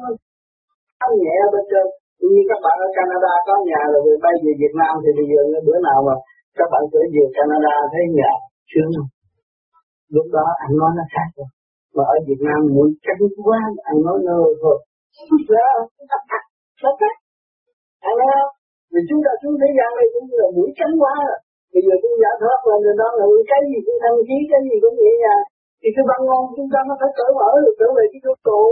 thanh 1.01 1.14
nhẹ 1.23 1.35
ở 1.47 1.49
bên 1.55 1.64
trên 1.71 1.87
như 2.35 2.43
các 2.51 2.61
bạn 2.65 2.77
ở 2.87 2.89
Canada 2.97 3.33
có 3.47 3.55
nhà 3.69 3.81
rồi 3.93 4.01
về 4.07 4.15
bay 4.25 4.35
về 4.45 4.53
Việt 4.63 4.75
Nam 4.81 4.93
thì 5.03 5.11
bây 5.19 5.27
giờ 5.31 5.41
bữa 5.67 5.79
nào 5.89 5.99
mà 6.09 6.15
các 6.59 6.69
bạn 6.73 6.83
trở 6.93 7.03
về 7.15 7.25
Canada 7.37 7.75
thấy 7.93 8.03
nhà 8.19 8.33
sướng 8.71 8.91
không? 8.97 9.11
Lúc 10.15 10.27
đó 10.37 10.47
anh 10.65 10.75
nói 10.81 10.91
nó 10.99 11.05
khác 11.15 11.29
rồi. 11.37 11.49
Mà 11.95 12.03
ở 12.15 12.17
Việt 12.29 12.41
Nam 12.47 12.59
muốn 12.75 12.89
tránh 13.05 13.23
quá, 13.47 13.61
anh 13.91 13.99
nói 14.07 14.19
nơ 14.29 14.41
thôi. 14.63 14.77
Đó 15.55 15.69
nó 16.11 16.17
khác 16.31 16.43
anh 18.09 18.17
nói 18.21 18.31
không? 18.39 18.53
Vì 18.93 19.01
chúng 19.09 19.21
ta 19.25 19.33
xuống 19.41 19.57
thế 19.61 19.69
gian 19.77 19.91
này 19.99 20.07
cũng 20.15 20.27
là 20.41 20.49
mũi 20.57 20.69
tránh 20.79 20.95
quá. 21.03 21.15
Rồi 21.29 21.39
bây 21.73 21.83
giờ 21.87 21.95
chúng 22.03 22.15
giải 22.23 22.35
thoát 22.41 22.59
lên 22.69 22.79
rồi 22.87 22.97
đó 23.03 23.09
là 23.19 23.25
cái 23.51 23.61
gì 23.71 23.79
cũng 23.87 23.99
thăng 24.03 24.19
khí 24.27 24.39
cái 24.51 24.61
gì 24.67 24.77
cũng 24.83 24.97
vậy 25.03 25.15
nha 25.25 25.37
thì 25.81 25.89
cái 25.95 26.05
văn 26.11 26.21
ngôn 26.27 26.43
chúng 26.57 26.69
ta 26.73 26.81
nó 26.89 26.95
phải 27.01 27.11
cởi 27.19 27.31
mở 27.39 27.51
được 27.65 27.75
trở 27.81 27.89
về 27.97 28.05
cái 28.13 28.21
chỗ 28.25 28.33
cũ 28.49 28.63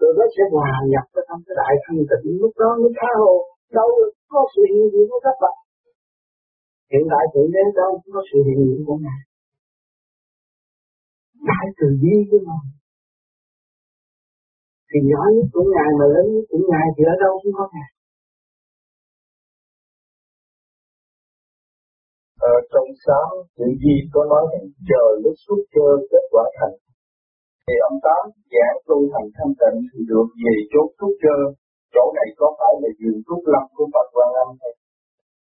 rồi 0.00 0.12
nó 0.18 0.24
sẽ 0.34 0.42
hòa 0.54 0.72
nhập 0.92 1.06
vào 1.14 1.24
trong 1.28 1.40
cái 1.46 1.54
đại 1.60 1.74
thanh 1.82 2.00
tịnh. 2.10 2.26
Lúc 2.42 2.52
đó 2.62 2.68
mới 2.80 2.92
tha 2.98 3.10
hồ. 3.20 3.34
Đâu 3.78 3.88
có 4.32 4.40
sự 4.52 4.62
hiện 4.72 4.86
diện 4.92 5.06
của 5.10 5.20
các 5.26 5.36
bạn. 5.42 5.56
Hiện 6.92 7.04
tại 7.12 7.24
thượng 7.32 7.50
đế 7.54 7.64
đâu 7.80 7.92
có 8.14 8.20
sự 8.28 8.38
hiện 8.46 8.60
diện 8.66 8.80
của 8.86 8.98
ngài. 9.04 9.20
Đại 11.48 11.66
từ 11.78 11.86
bi 12.02 12.14
chứ 12.30 12.38
mà 12.48 12.58
thì 14.88 14.98
nhỏ 15.10 15.22
nhất 15.34 15.46
của 15.54 15.64
ngài 15.74 15.90
mà 15.98 16.06
lớn 16.14 16.26
nhất 16.34 16.44
của 16.50 16.62
ngài 16.70 16.86
thì 16.94 17.02
ở 17.12 17.14
đâu 17.24 17.32
cũng 17.42 17.54
có 17.58 17.64
ngài. 17.74 17.90
Ở 22.52 22.54
trong 22.72 22.88
sáng, 23.04 23.32
chữ 23.56 23.66
di 23.82 23.96
có 24.12 24.20
nói 24.32 24.44
rằng 24.52 24.66
chờ 24.88 25.04
lúc 25.22 25.34
xuất 25.44 25.60
cơ, 25.74 25.88
kết 26.10 26.24
quả 26.32 26.44
thành 26.58 26.76
thì 27.68 27.74
ông 27.90 27.98
tám 28.06 28.22
giảng 28.52 28.78
tu 28.88 28.96
thành 29.12 29.28
thanh 29.36 29.52
tịnh 29.60 29.78
thì 29.90 30.00
được 30.10 30.28
về 30.42 30.54
chốt 30.72 30.88
thuốc 30.98 31.14
cơ 31.24 31.36
chỗ 31.94 32.04
này 32.18 32.28
có 32.40 32.48
phải 32.58 32.72
là 32.82 32.90
giường 32.98 33.20
thuốc 33.26 33.42
lâm 33.52 33.64
của 33.76 33.86
Phật 33.94 34.06
Quan 34.14 34.30
Âm 34.44 34.48
hay 34.60 34.72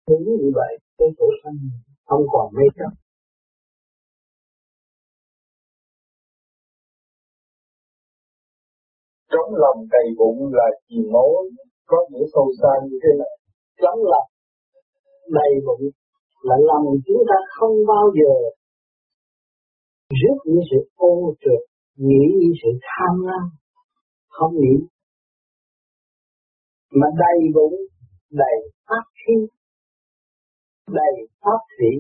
đúng 0.08 0.24
như 0.42 0.50
vậy 0.60 0.74
cái 0.98 1.10
chỗ 1.18 1.28
sanh 1.42 1.58
không 2.10 2.24
còn 2.34 2.46
mê 2.58 2.66
chấp 2.78 2.92
trống 9.32 9.52
lòng 9.64 9.80
đầy 9.96 10.08
bụng 10.20 10.40
là 10.58 10.68
chì 10.88 11.00
mối 11.14 11.50
có 11.86 11.98
nghĩa 12.10 12.26
sâu 12.34 12.48
xa 12.62 12.72
như 12.88 12.98
thế 13.04 13.12
nào 13.20 13.36
trống 13.82 14.00
lòng 14.12 14.28
đầy 15.38 15.54
bụng 15.66 15.86
là 16.48 16.56
lòng 16.70 16.86
chúng 17.06 17.22
ta 17.30 17.38
không 17.58 17.76
bao 17.88 18.06
giờ 18.18 18.34
rước 20.20 20.38
những 20.46 20.64
sự 20.72 20.78
ô 20.96 21.34
trượt 21.42 21.69
nghĩ 22.08 22.24
như 22.40 22.50
sự 22.62 22.70
tham 22.88 23.14
lam, 23.28 23.46
không 24.28 24.54
nghĩ. 24.62 24.76
Mà 27.00 27.08
đầy 27.24 27.40
bụng, 27.56 27.76
đầy 28.32 28.58
pháp 28.88 29.06
khí, 29.20 29.36
đầy 31.00 31.14
pháp 31.42 31.62
thị 31.76 31.92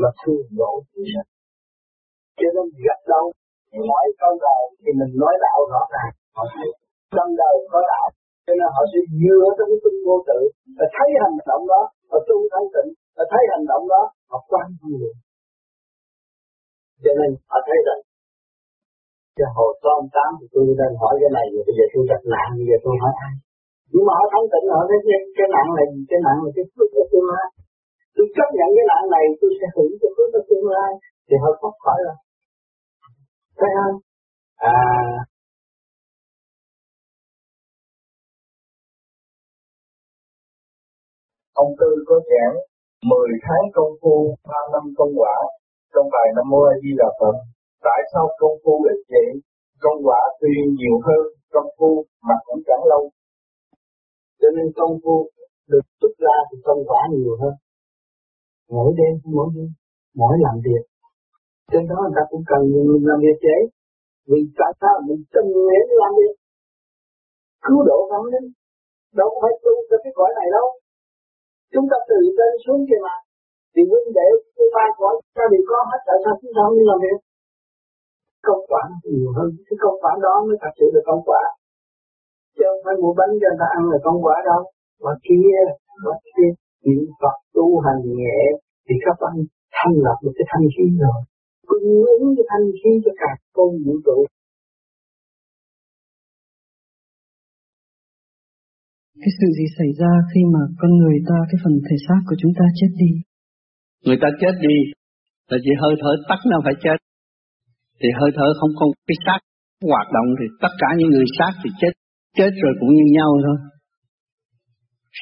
mà 0.00 0.08
thương 0.20 0.46
độ 0.58 0.72
chúng 0.92 1.04
sanh 1.14 1.28
cho 2.40 2.48
nên 2.54 2.66
gặp 2.86 3.00
đâu 3.12 3.24
nói 3.90 4.04
câu 4.22 4.32
đầu 4.46 4.62
thì 4.80 4.90
mình 4.98 5.12
nói 5.22 5.34
đạo 5.44 5.58
rõ 5.72 5.82
ràng, 5.94 6.12
họ 6.36 6.44
thấy. 6.54 6.68
Trong 7.14 7.30
đầu 7.42 7.54
có 7.72 7.80
đạo, 7.92 8.06
cho 8.46 8.52
nên 8.58 8.68
họ 8.74 8.82
sẽ 8.92 9.00
dựa 9.22 9.46
trong 9.56 9.68
cái 9.70 9.80
tinh 9.84 9.98
vô 10.06 10.16
tự 10.28 10.40
và 10.78 10.86
thấy 10.96 11.08
hành 11.22 11.38
động 11.50 11.64
đó 11.72 11.82
và 12.10 12.18
tu 12.28 12.36
thanh 12.52 12.68
tịnh 12.74 12.90
và 13.16 13.24
thấy 13.32 13.42
hành 13.52 13.64
động 13.70 13.84
đó, 13.94 14.02
họ 14.30 14.38
quan 14.50 14.66
thông 14.78 14.94
được 15.02 15.16
cho 17.04 17.12
nên 17.18 17.30
họ 17.50 17.58
thấy 17.66 17.78
rằng 17.86 18.00
cái 19.36 19.48
hồi 19.56 19.70
có 19.82 19.88
ông 20.00 20.08
tám 20.16 20.30
thì 20.38 20.46
tôi 20.52 20.62
đang 20.80 20.94
hỏi 21.02 21.14
cái 21.20 21.30
này 21.36 21.46
rồi 21.52 21.62
bây 21.66 21.74
giờ 21.78 21.84
tôi 21.92 22.02
gặp 22.10 22.22
nạn 22.34 22.48
bây 22.58 22.66
giờ 22.68 22.76
tôi 22.84 22.94
hỏi 23.02 23.12
ai? 23.26 23.34
Nhưng 23.92 24.04
mà 24.06 24.12
họ 24.18 24.24
thanh 24.32 24.46
tỉnh 24.52 24.66
họ 24.74 24.80
thấy 24.88 24.98
cái, 25.06 25.18
cái 25.36 25.48
nạn 25.54 25.66
này 25.76 25.86
cái 26.10 26.20
nạn 26.26 26.36
là 26.44 26.50
cái 26.56 26.64
phước 26.72 26.88
của 26.94 27.06
tương 27.10 27.28
lai 27.32 27.46
tôi 28.14 28.26
chấp 28.36 28.48
nhận 28.56 28.68
cái 28.76 28.86
nạn 28.90 29.02
này 29.14 29.24
tôi 29.40 29.50
sẽ 29.58 29.66
hưởng 29.74 29.92
cái 30.00 30.10
phước 30.14 30.28
của 30.34 30.42
tương 30.48 30.66
lai 30.74 30.90
thì 31.26 31.34
họ 31.42 31.50
thoát 31.60 31.74
khỏi 31.84 31.98
rồi. 32.06 32.18
Thấy 33.58 33.70
không? 33.78 33.96
À 34.56 34.76
ông 41.62 41.70
tư 41.80 41.90
có 42.08 42.16
giảng 42.30 42.56
10 43.10 43.30
tháng 43.44 43.64
công 43.76 43.92
phu, 44.00 44.16
3 44.48 44.54
năm 44.72 44.84
công 44.98 45.12
quả 45.20 45.36
trong 45.94 46.06
bài 46.14 46.26
Nam 46.36 46.46
Mô 46.50 46.60
A 46.72 46.74
Di 46.82 46.90
Đà 47.00 47.08
Phật. 47.20 47.36
Tại 47.86 48.00
sao 48.12 48.24
công 48.40 48.56
phu 48.62 48.74
là 48.86 48.94
vậy? 49.12 49.28
Công 49.84 49.98
quả 50.06 50.20
tuy 50.40 50.54
nhiều 50.78 50.96
hơn 51.06 51.22
công 51.54 51.68
phu 51.76 51.90
mà 52.26 52.34
cũng 52.46 52.60
chẳng 52.66 52.84
lâu. 52.90 53.02
Cho 54.40 54.48
nên 54.56 54.66
công 54.78 54.94
phu 55.02 55.16
được 55.70 55.86
xuất 56.00 56.12
ra 56.24 56.36
thì 56.48 56.56
công 56.66 56.80
quả 56.88 57.00
nhiều 57.12 57.34
hơn. 57.40 57.54
Mỗi 58.74 58.90
đêm, 58.98 59.14
mỗi 59.34 59.48
đêm, 59.54 59.68
mỗi 60.20 60.34
làm 60.44 60.56
việc. 60.66 60.82
Trên 61.70 61.82
đó 61.90 61.96
người 62.00 62.16
ta 62.16 62.22
cũng 62.30 62.44
cần 62.50 62.60
mình 62.92 63.04
làm 63.10 63.18
việc 63.24 63.38
chế. 63.44 63.56
Vì 64.30 64.40
tại 64.58 64.72
sao 64.80 64.94
mình 65.06 65.20
tình 65.34 65.48
nguyện 65.64 65.84
làm 66.00 66.12
việc? 66.18 66.34
Cứu 67.64 67.78
độ 67.88 67.98
văn 68.10 68.22
linh. 68.32 68.48
Đâu 69.20 69.30
phải 69.40 69.52
tu 69.62 69.72
cho 69.88 69.96
cái 70.04 70.12
cõi 70.18 70.30
này 70.38 70.48
đâu 70.56 70.68
chúng 71.76 71.86
ta 71.90 71.98
từ 72.10 72.18
trên 72.36 72.52
xuống 72.64 72.80
kia 72.88 73.00
mà 73.06 73.16
thì 73.72 73.82
huynh 73.90 74.08
đệ 74.18 74.28
chúng 74.56 74.70
ta 74.74 74.84
có 74.98 75.08
ta 75.36 75.44
bị 75.52 75.60
có 75.70 75.78
hết 75.90 76.00
tại 76.08 76.18
sao 76.22 76.34
chúng 76.40 76.52
ta 76.56 76.60
không 76.64 76.76
đi 76.78 76.84
làm 76.90 76.98
việc 77.04 77.18
công 78.48 78.62
quả 78.70 78.82
nhiều 79.12 79.30
hơn. 79.36 79.48
Cái 79.66 79.76
công 79.82 79.96
quả 80.02 80.12
đó 80.26 80.34
mới 80.46 80.56
thật 80.62 80.72
sự 80.78 80.86
là 80.94 81.00
công 81.08 81.22
quả. 81.28 81.42
Chứ 82.56 82.64
không 82.68 82.82
phải 82.84 82.96
mua 83.02 83.14
bánh 83.18 83.32
cho 83.40 83.48
người 83.48 83.60
ta 83.60 83.66
ăn 83.78 83.82
là 83.92 83.98
công 84.06 84.18
quả 84.24 84.36
đâu. 84.50 84.62
Và 85.04 85.12
kia 85.26 85.56
và 86.04 86.14
kia. 86.24 86.48
Niệm 86.86 87.04
Phật 87.20 87.36
tu 87.56 87.66
hành 87.84 88.02
nhẹ 88.18 88.38
thì 88.86 88.94
các 89.04 89.16
bạn 89.22 89.34
thành 89.76 89.94
lập 90.04 90.16
một 90.24 90.32
cái 90.36 90.46
thanh 90.50 90.66
khí 90.74 90.84
rồi. 91.02 91.18
Cung 91.70 91.88
ứng 92.14 92.26
cái 92.36 92.46
thanh 92.50 92.66
khí 92.78 92.90
cho 93.04 93.12
cả 93.20 93.30
con 93.56 93.70
vũ 93.84 93.94
trụ. 94.06 94.18
Cái 99.22 99.32
sự 99.38 99.46
gì 99.58 99.66
xảy 99.78 99.90
ra 100.00 100.12
khi 100.30 100.40
mà 100.54 100.62
con 100.80 100.90
người 101.00 101.18
ta 101.28 101.38
cái 101.50 101.58
phần 101.64 101.74
thể 101.86 101.96
xác 102.06 102.20
của 102.28 102.36
chúng 102.40 102.52
ta 102.58 102.64
chết 102.78 102.90
đi? 103.02 103.10
Người 104.04 104.18
ta 104.22 104.28
chết 104.40 104.54
đi 104.66 104.76
là 105.50 105.58
chỉ 105.64 105.72
hơi 105.82 105.94
thở 106.02 106.12
tắt 106.28 106.40
nó 106.50 106.56
phải 106.64 106.74
chết 106.84 106.98
thì 108.00 108.08
hơi 108.18 108.30
thở 108.36 108.48
không 108.60 108.72
có 108.78 108.84
cái 109.08 109.16
xác 109.26 109.40
hoạt 109.92 110.08
động 110.16 110.28
thì 110.38 110.46
tất 110.62 110.72
cả 110.80 110.88
những 110.98 111.10
người 111.10 111.28
xác 111.38 111.52
thì 111.62 111.70
chết 111.80 111.92
chết 112.38 112.50
rồi 112.62 112.74
cũng 112.80 112.92
như 112.96 113.06
nhau 113.16 113.30
thôi. 113.46 113.58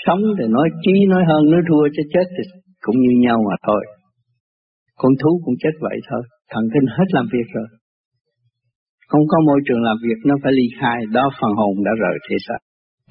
Sống 0.05 0.23
thì 0.39 0.45
nói 0.57 0.69
trí 0.83 0.95
nói 1.13 1.23
hơn, 1.31 1.43
nói 1.53 1.63
thua 1.69 1.85
chứ 1.95 2.03
chết 2.15 2.27
thì 2.35 2.43
cũng 2.85 2.99
như 3.03 3.13
nhau 3.27 3.39
mà 3.49 3.57
thôi. 3.67 3.83
Con 5.01 5.13
thú 5.21 5.31
cũng 5.45 5.57
chết 5.63 5.75
vậy 5.87 5.99
thôi, 6.09 6.23
thần 6.53 6.65
kinh 6.73 6.87
hết 6.97 7.09
làm 7.17 7.27
việc 7.35 7.49
rồi. 7.57 7.69
Không 9.11 9.25
có 9.31 9.39
môi 9.49 9.61
trường 9.67 9.83
làm 9.89 9.97
việc, 10.07 10.19
nó 10.29 10.35
phải 10.43 10.53
ly 10.59 10.67
khai, 10.81 10.99
đó 11.17 11.25
phần 11.41 11.53
hồn 11.61 11.75
đã 11.87 11.93
rời 12.03 12.17
thế 12.27 12.37
xác. 12.47 12.61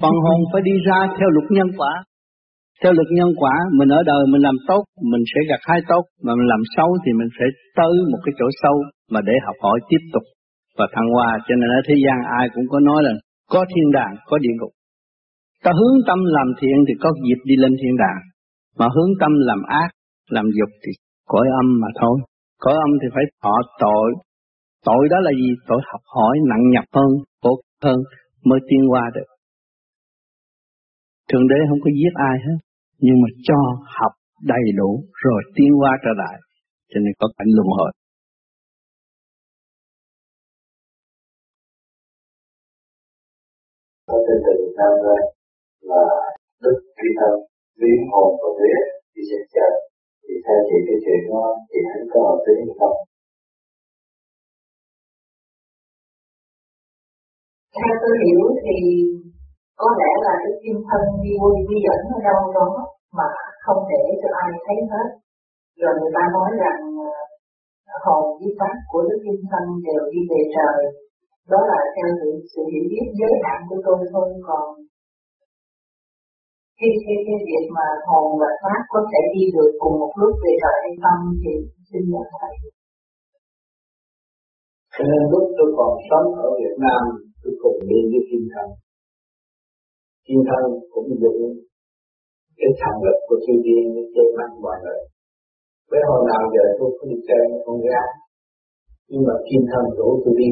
Phần 0.02 0.16
hồn 0.24 0.38
phải 0.52 0.62
đi 0.68 0.74
ra 0.88 1.00
theo 1.18 1.28
luật 1.34 1.46
nhân 1.50 1.68
quả. 1.78 1.92
Theo 2.82 2.92
luật 2.92 3.08
nhân 3.10 3.30
quả, 3.40 3.54
mình 3.78 3.88
ở 3.98 4.00
đời 4.10 4.22
mình 4.32 4.42
làm 4.48 4.56
tốt, 4.68 4.82
mình 5.12 5.24
sẽ 5.32 5.40
gặt 5.48 5.60
hai 5.68 5.80
tốt, 5.90 6.02
mà 6.24 6.32
mình 6.38 6.48
làm 6.52 6.62
xấu 6.76 6.90
thì 7.02 7.10
mình 7.20 7.30
sẽ 7.38 7.46
tới 7.78 7.94
một 8.10 8.20
cái 8.24 8.32
chỗ 8.38 8.46
sâu 8.62 8.76
mà 9.12 9.20
để 9.28 9.34
học 9.46 9.56
hỏi 9.62 9.78
tiếp 9.88 10.02
tục 10.12 10.22
và 10.78 10.86
thăng 10.94 11.08
hoa. 11.14 11.38
Cho 11.46 11.54
nên 11.60 11.68
ở 11.78 11.80
thế 11.88 11.94
gian 12.04 12.18
ai 12.38 12.46
cũng 12.54 12.66
có 12.72 12.80
nói 12.80 13.02
là 13.02 13.12
có 13.52 13.64
thiên 13.70 13.88
đàng, 13.98 14.14
có 14.26 14.38
địa 14.38 14.54
ngục. 14.60 14.72
Ta 15.64 15.70
hướng 15.78 15.96
tâm 16.06 16.18
làm 16.36 16.48
thiện 16.60 16.76
thì 16.88 16.94
có 17.02 17.08
dịp 17.24 17.40
đi 17.44 17.56
lên 17.56 17.72
thiên 17.80 17.96
đàng, 18.04 18.20
mà 18.78 18.86
hướng 18.94 19.12
tâm 19.20 19.32
làm 19.48 19.62
ác, 19.82 19.90
làm 20.30 20.44
dục 20.58 20.70
thì 20.82 20.92
cõi 21.32 21.46
âm 21.60 21.80
mà 21.80 21.88
thôi. 22.00 22.16
Cõi 22.60 22.74
âm 22.86 22.90
thì 23.02 23.08
phải 23.14 23.24
thọ 23.42 23.56
tội. 23.80 24.08
Tội 24.84 25.08
đó 25.10 25.16
là 25.20 25.30
gì? 25.40 25.50
Tội 25.68 25.80
học 25.92 26.00
hỏi 26.16 26.34
nặng 26.48 26.64
nhọc 26.74 26.84
hơn, 26.96 27.10
khổ 27.42 27.60
hơn 27.84 27.98
mới 28.44 28.58
tiến 28.68 28.80
qua 28.90 29.10
được. 29.14 29.28
Thượng 31.28 31.48
đế 31.50 31.58
không 31.68 31.80
có 31.84 31.90
giết 31.98 32.14
ai 32.30 32.36
hết, 32.46 32.58
nhưng 33.04 33.16
mà 33.22 33.28
cho 33.48 33.58
học 33.98 34.12
đầy 34.42 34.64
đủ 34.78 34.90
rồi 35.22 35.40
tiến 35.54 35.70
hóa 35.78 35.92
trở 36.04 36.12
lại, 36.22 36.36
cho 36.90 36.98
nên 37.04 37.12
có 37.18 37.26
cảnh 37.36 37.50
luân 37.56 37.68
hồi. 37.76 37.90
Có 44.08 44.16
trên 44.26 44.38
tình 44.46 44.64
tham 44.76 44.92
là 45.90 46.02
đức 46.62 46.76
trí 46.96 47.08
thân 47.18 47.34
biến 47.80 47.98
hồn 48.12 48.30
và 48.40 48.48
vía 48.58 48.80
thì 49.12 49.22
sẽ 49.30 49.38
chết 49.54 49.72
thì 50.24 50.34
theo 50.44 50.58
chị 50.68 50.76
cái 50.86 50.98
chuyện 51.04 51.20
đó 51.30 51.44
thì 51.70 51.78
hắn 51.90 52.02
có 52.12 52.18
hợp 52.28 52.40
lý 52.46 52.54
không 52.78 52.96
theo 57.76 57.94
tôi 58.02 58.14
hiểu 58.24 58.42
thì 58.64 58.76
có 59.80 59.88
lẽ 60.00 60.10
là 60.26 60.34
cái 60.42 60.54
kim 60.62 60.78
thân 60.88 61.02
đi 61.22 61.32
quân 61.40 61.54
đi 61.68 61.76
dẫn 61.86 62.00
ở 62.16 62.18
đâu 62.28 62.40
đó 62.56 62.68
mà 63.18 63.28
không 63.64 63.80
để 63.92 64.02
cho 64.20 64.28
ai 64.44 64.50
thấy 64.64 64.78
hết. 64.92 65.08
Rồi 65.82 65.92
người 65.98 66.12
ta 66.16 66.22
nói 66.36 66.50
rằng 66.62 66.80
ờ, 67.08 67.12
hồn 68.04 68.24
với 68.38 68.50
pháp 68.58 68.76
của 68.90 69.02
đức 69.08 69.18
kim 69.24 69.40
thân 69.50 69.64
đều 69.86 70.02
đi 70.12 70.20
về 70.30 70.40
trời. 70.56 70.78
Đó 71.52 71.60
là 71.70 71.80
theo 71.94 72.08
sự, 72.20 72.30
sự 72.52 72.62
hiểu 72.72 72.84
biết 72.92 73.06
giới 73.18 73.34
hạn 73.44 73.58
của 73.68 73.78
tôi 73.86 73.98
thôi. 74.12 74.26
Còn 74.48 74.64
khi 76.78 76.88
cái 77.04 77.16
cái 77.26 77.38
việc 77.48 77.64
mà 77.76 77.86
hồn 78.08 78.26
và 78.40 78.50
pháp 78.62 78.80
có 78.92 79.00
thể 79.10 79.20
đi 79.34 79.44
được 79.56 79.70
cùng 79.82 79.96
một 80.02 80.12
lúc 80.20 80.32
về 80.44 80.52
trời 80.62 80.76
hay 80.84 80.94
không 81.02 81.20
thì 81.42 81.52
xin 81.88 82.02
nhận 82.12 82.26
thầy. 82.40 82.54
Cho 84.94 85.04
nên 85.10 85.22
lúc 85.32 85.44
tôi 85.58 85.68
còn 85.78 85.92
sống 86.08 86.26
ở 86.46 86.48
Việt 86.60 86.76
Nam 86.84 87.02
tôi 87.42 87.54
cùng 87.62 87.78
đi 87.90 87.98
với 88.10 88.22
Kim 88.28 88.44
Thân 88.52 88.68
thiên 90.24 90.40
Thân 90.48 90.62
cũng 90.92 91.08
dùng 91.22 91.40
cái 92.58 92.70
thành 92.80 92.98
lực 93.06 93.18
của 93.26 93.38
chư 93.44 93.54
thiên 93.64 93.84
để 93.94 94.02
chơi 94.14 94.28
mắt 94.38 94.50
mọi 94.64 94.76
người. 94.82 95.00
Với 95.90 96.00
hồi 96.08 96.20
nào 96.30 96.42
giờ 96.54 96.64
tôi 96.78 96.88
cũng 96.96 97.08
đi 97.12 97.18
chơi 97.28 97.42
con 97.66 97.76
gái 97.86 98.08
nhưng 99.08 99.22
mà 99.28 99.34
thiên 99.46 99.62
Thân 99.70 99.84
rủ 99.96 100.08
tôi 100.24 100.34
đi 100.42 100.50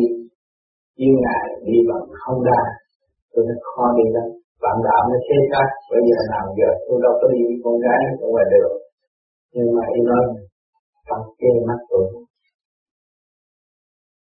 nhưng 0.99 1.15
ngài 1.23 1.45
đi 1.69 1.77
bằng 1.89 2.05
không 2.23 2.39
ra, 2.49 2.61
tôi 3.33 3.43
nó 3.49 3.55
khó 3.71 3.85
đi 3.99 4.07
lắm 4.17 4.29
bạn 4.63 4.77
đạo 4.87 5.03
nó 5.11 5.19
thế 5.27 5.39
khác 5.53 5.69
bây 5.91 6.03
giờ 6.09 6.19
nào 6.33 6.47
giờ 6.59 6.71
tôi 6.87 6.97
đâu 7.05 7.15
có 7.21 7.27
đi 7.35 7.41
với 7.49 7.59
con 7.65 7.77
gái 7.85 8.03
ở 8.25 8.27
ngoài 8.33 8.47
đường. 8.53 8.75
Nhưng 9.55 9.69
mà 9.77 9.85
đi 9.93 10.01
nói 10.11 10.23
bằng 11.09 11.25
chê 11.39 11.51
mắt 11.69 11.81
tôi. 11.91 12.05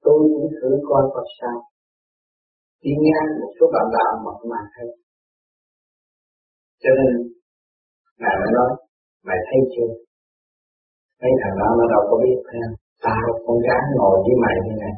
Tôi 0.06 0.19
cũng 0.34 0.50
thử 0.58 0.69
coi 0.89 1.04
coi 1.13 1.26
sao. 1.39 1.58
Đi 2.84 2.91
ngang 3.04 3.30
một 3.39 3.52
số 3.58 3.65
bạn 3.74 3.86
đạo 3.96 4.12
mật 4.26 4.38
mà 4.52 4.62
thấy 4.74 4.88
cho 6.84 6.91
nên, 7.00 7.12
ngài 8.22 8.36
mới 8.41 8.52
nói, 8.58 8.72
mày 9.28 9.39
thấy 9.48 9.60
chưa? 9.74 9.91
Mấy 11.22 11.34
thằng 11.41 11.56
đó 11.62 11.69
nó 11.80 11.86
đâu 11.93 12.04
có 12.10 12.15
biết, 12.24 12.39
ha? 12.52 12.65
Tao, 13.06 13.26
con 13.46 13.58
gái 13.67 13.84
ngồi 13.98 14.15
với 14.26 14.36
mày 14.43 14.56
như 14.65 14.74
này, 14.84 14.96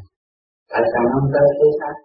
tại 0.72 0.84
sao 0.92 1.02
nó 1.04 1.10
không 1.16 1.30
tới 1.36 1.48
thế 1.58 1.68
xác 1.80 1.96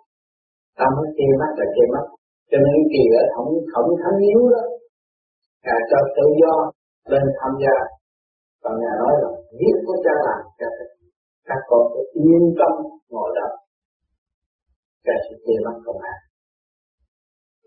tao 0.80 0.90
mới 0.96 1.08
kia 1.16 1.32
mắt 1.40 1.52
là 1.58 1.66
kia 1.74 1.88
mắt. 1.94 2.04
Cho 2.50 2.58
nên 2.64 2.78
kỳ 2.92 3.02
ở 3.20 3.22
không 3.34 3.50
không 3.72 3.88
thánh 4.02 4.18
yếu 4.28 4.40
đó. 4.54 4.62
Ngài 5.64 5.80
cho 5.90 5.98
tự 6.16 6.26
do 6.40 6.54
lên 7.12 7.24
tham 7.38 7.52
gia. 7.62 7.76
Và 8.62 8.70
ngài 8.80 8.94
nói 9.02 9.14
là, 9.22 9.30
biết 9.58 9.76
của 9.86 9.96
cha 10.04 10.14
làm, 10.26 10.42
cha 10.58 10.68
các 11.48 11.60
con 11.68 11.82
phải 11.92 12.04
yên 12.24 12.44
tâm 12.58 12.72
ngồi 13.12 13.30
đó. 13.38 13.48
Cha 15.04 15.14
sẽ 15.24 15.34
chê 15.44 15.54
mắt 15.64 15.76
công 15.86 16.00
an 16.12 16.18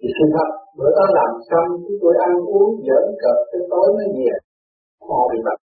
thì 0.03 0.09
sự 0.17 0.25
thật 0.35 0.49
bữa 0.77 0.91
đó 0.97 1.05
làm 1.17 1.31
xong, 1.49 1.67
chúng 1.85 1.97
tôi 2.01 2.13
ăn 2.27 2.33
uống, 2.53 2.71
giỡn 2.87 3.05
cợt, 3.21 3.37
tới 3.51 3.61
tối 3.71 3.87
mới 3.95 4.07
về. 4.17 4.33
Họ 5.09 5.19
bị 5.31 5.37
bắt. 5.45 5.57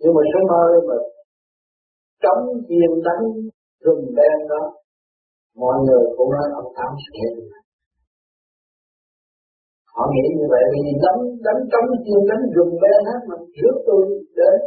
Nhưng 0.00 0.14
mà 0.16 0.22
số 0.32 0.40
mơ 0.50 0.62
mà 0.88 0.96
chống 2.22 2.42
chiên 2.68 2.90
đánh 3.06 3.24
rừng 3.84 4.04
đen 4.18 4.36
đó, 4.52 4.62
mọi 5.62 5.76
người 5.84 6.04
cũng 6.16 6.30
nói 6.34 6.46
ông 6.60 6.70
tám 6.76 6.90
sẽ 7.04 7.24
họ 9.94 10.04
nghĩ 10.12 10.26
như 10.38 10.46
vậy 10.52 10.64
vì 10.72 10.92
đánh 11.04 11.20
đánh 11.46 11.60
chống 11.72 11.88
chiên, 12.04 12.20
đánh 12.30 12.42
rừng 12.54 12.72
đen 12.82 12.98
hết 13.08 13.20
mà 13.28 13.36
trước 13.56 13.76
tôi 13.86 14.00
đến. 14.38 14.58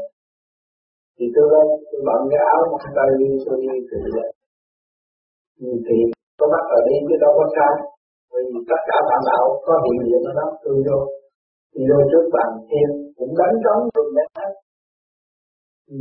Thì 1.17 1.25
tôi 1.35 1.45
lên, 1.53 1.67
tôi 1.89 2.01
bận 2.07 2.19
cái 2.31 2.41
áo 2.53 2.61
một 2.71 2.81
tay 2.97 3.09
đi, 3.19 3.29
tôi 3.45 3.57
đi 3.61 3.75
từ 3.89 3.97
vậy 4.15 4.29
thì 5.87 5.97
có 6.39 6.45
bắt 6.53 6.63
ở 6.77 6.79
đi 6.87 6.95
chứ 7.07 7.15
đâu 7.23 7.31
có 7.39 7.45
sao 7.55 7.73
vì 8.31 8.59
tất 8.71 8.81
cả 8.89 8.97
bạn 9.09 9.21
đạo 9.29 9.43
có 9.65 9.73
hiện 9.85 9.99
diện 10.07 10.21
ở 10.29 10.31
đó, 10.39 10.47
từ 10.63 10.73
đâu 10.87 11.01
thì 11.71 11.79
vô 11.89 11.99
trước 12.11 12.25
bàn 12.35 12.49
thêm, 12.69 12.89
cũng 13.17 13.33
đánh 13.39 13.55
trống 13.63 13.81
được 13.95 14.09
đấy. 14.17 14.27
Hết 14.37 14.51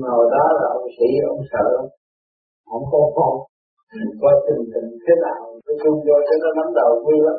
mà 0.00 0.12
đó 0.34 0.44
là 0.58 0.66
ông 0.78 0.88
sĩ, 0.96 1.08
ông 1.32 1.42
sợ, 1.52 1.66
ông 2.74 2.84
không 2.90 3.08
không 3.16 3.36
coi 4.22 4.34
tình 4.46 4.62
tình 4.72 4.88
thế 5.04 5.14
nào 5.26 5.40
cái 5.66 5.76
chung 5.82 5.98
vô 6.06 6.16
cho 6.26 6.34
nó 6.42 6.48
nắm 6.58 6.68
đầu 6.80 6.90
vui 7.04 7.18
lắm. 7.26 7.38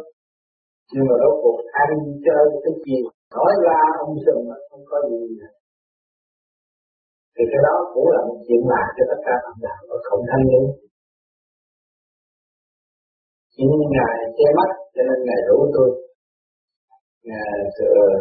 Nhưng 0.94 1.06
mà 1.10 1.16
rốt 1.22 1.36
cuộc 1.44 1.60
ăn 1.84 1.90
chơi 2.26 2.44
cái 2.64 2.74
gì, 2.84 2.98
nói 3.36 3.52
ra 3.66 3.80
ông 4.04 4.14
sừng 4.26 4.42
mà 4.50 4.58
không 4.70 4.84
có 4.92 4.98
gì 5.10 5.22
nữa. 5.40 5.52
thì 7.36 7.44
cái 7.52 7.62
đó 7.68 7.76
cũng 7.94 8.08
là 8.14 8.22
một 8.28 8.40
chuyện 8.46 8.62
lạ 8.72 8.84
cho 8.96 9.04
tất 9.12 9.20
cả 9.28 9.36
bạn 9.46 9.58
đạo 9.66 9.80
và 9.90 9.98
không 10.08 10.22
thanh 10.30 10.44
niên 10.50 10.64
nhưng 13.58 13.72
ngài 13.96 14.16
che 14.38 14.48
mắt, 14.58 14.70
cho 14.94 15.02
nên 15.08 15.18
ngài 15.28 15.40
rủ 15.48 15.58
tôi. 15.76 15.90
Ngài 17.30 17.54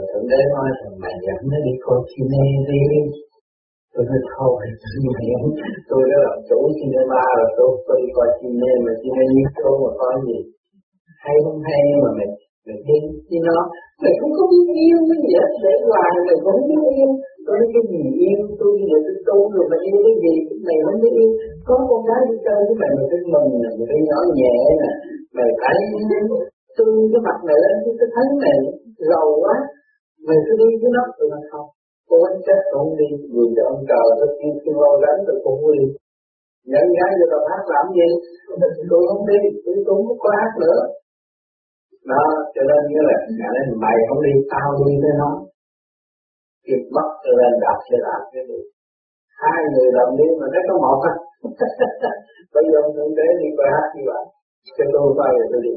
thượng 0.09 0.27
đế 0.31 0.41
nói 0.55 0.69
rằng, 0.79 0.95
mày 1.03 1.15
dẫn 1.25 1.41
nó 1.51 1.59
đi 1.67 1.75
coi 1.85 1.99
cine 2.11 2.45
đi. 2.69 2.83
Tôi 3.93 4.05
nói, 4.09 4.21
thôi 4.35 4.53
như 5.03 5.11
vậy 5.17 5.27
tôi 5.91 6.03
đã 6.11 6.17
làm 6.27 6.37
chủ 6.49 6.59
cinema 6.79 7.23
rồi 7.39 7.49
tôi 7.57 7.71
tôi 7.87 7.97
đi 8.03 8.09
coi 8.17 8.29
cine 8.39 8.73
mà 8.85 8.93
cine 9.01 9.23
như 9.35 9.45
show 9.57 9.75
mà 9.85 9.91
coi 10.01 10.15
gì 10.29 10.39
hay 11.25 11.37
không 11.45 11.59
hay 11.69 11.83
mà 12.03 12.11
mày 12.19 12.29
mày 12.67 12.79
đi 12.89 12.97
đi 13.31 13.39
nó. 13.49 13.59
Mày 14.03 14.13
cũng 14.21 14.33
không 14.37 14.49
biết 14.53 14.67
yêu 14.85 14.99
cái 15.09 15.19
gì 15.25 15.33
hết, 15.39 15.51
để 15.65 15.73
hoài, 15.89 16.13
mày 16.27 16.37
cũng 16.43 16.55
không 16.57 16.69
biết 16.71 16.83
yêu. 16.99 17.11
Tôi 17.45 17.55
nói, 17.59 17.69
cái 17.75 17.83
gì 17.91 18.03
yêu 18.27 18.39
tôi 18.59 18.71
đi 18.77 18.85
giờ 18.91 18.99
tôi 19.07 19.17
tu 19.29 19.39
rồi 19.55 19.65
mà 19.71 19.77
yêu 19.89 19.99
cái 20.07 20.15
gì, 20.23 20.35
mày 20.67 20.77
không 20.85 20.99
biết 21.03 21.15
yêu 21.23 21.31
có 21.69 21.77
con 21.91 22.01
gái 22.09 22.21
đi 22.29 22.37
chơi 22.47 22.59
với 22.67 22.77
mày 22.81 22.91
mày 22.97 23.07
thích 23.11 23.27
mừng 23.35 23.49
nè 23.63 23.71
mày 23.79 23.87
phải 23.91 24.01
nhỏ 24.09 24.19
nhẹ 24.39 24.55
nè. 24.83 24.93
Mày 25.37 25.49
phải 25.61 25.77
tương 26.77 26.97
cái 27.13 27.21
mặt 27.27 27.39
này 27.49 27.59
lên 27.65 27.77
cái 28.01 28.09
thấy 28.15 28.27
mày 28.43 28.57
giàu 29.11 29.29
quá. 29.43 29.55
Mày 30.27 30.39
cứ 30.45 30.53
đi 30.61 30.69
với 30.81 30.91
nó 30.97 31.03
tụi 31.17 31.29
nó 31.33 31.39
không. 31.51 31.69
Cô 32.09 32.17
anh 32.31 32.39
chết 32.47 32.61
cũng 32.73 32.93
đi. 33.01 33.09
Vì 33.35 33.45
cho 33.57 33.63
ông 33.73 33.81
trời 33.91 34.07
nó 34.21 34.27
kêu 34.39 34.55
kêu 34.63 34.77
lo 34.83 34.93
gánh 35.03 35.21
rồi 35.27 35.39
cũng 35.45 35.61
đi. 35.77 35.85
Nhận 36.71 36.87
gái 36.99 37.11
cho 37.19 37.27
tao 37.33 37.43
hát 37.51 37.63
làm 37.75 37.87
gì? 37.99 38.09
Tôi 38.91 39.03
không 39.09 39.23
đi 39.31 39.41
tôi 39.65 39.77
cũng 39.87 40.01
không 40.07 40.21
có 40.25 40.31
hát 40.39 40.53
nữa. 40.65 40.81
Đó, 42.13 42.27
cho 42.55 42.63
nên 42.69 42.81
như 42.91 43.01
là 43.09 43.17
nhà 43.39 43.49
nói 43.55 43.65
mày 43.85 43.97
không 44.09 44.21
đi, 44.27 44.33
tao 44.53 44.69
đi 44.87 44.95
với 45.03 45.15
nó. 45.23 45.31
Kịp 46.67 46.83
mất 46.97 47.09
cho 47.25 47.33
nên 47.39 47.53
đạp 47.65 47.79
xe 47.87 47.97
đạp 48.07 48.23
cái 48.33 48.45
đi 48.51 48.61
hai 49.45 49.61
người 49.73 49.89
làm 49.97 50.09
đi 50.19 50.27
mà 50.41 50.47
nó 50.55 50.61
có 50.69 50.75
một 50.85 50.99
á. 51.11 51.15
Bây 52.55 52.65
giờ 52.71 52.79
ông 52.87 53.15
đế 53.19 53.29
đi 53.41 53.49
coi 53.57 53.69
hát 53.75 53.89
như 53.97 54.03
vậy. 54.11 54.25
Cho 54.77 54.85
tôi 54.93 55.07
quay 55.19 55.31
rồi 55.39 55.47
tôi 55.53 55.61
đi. 55.67 55.75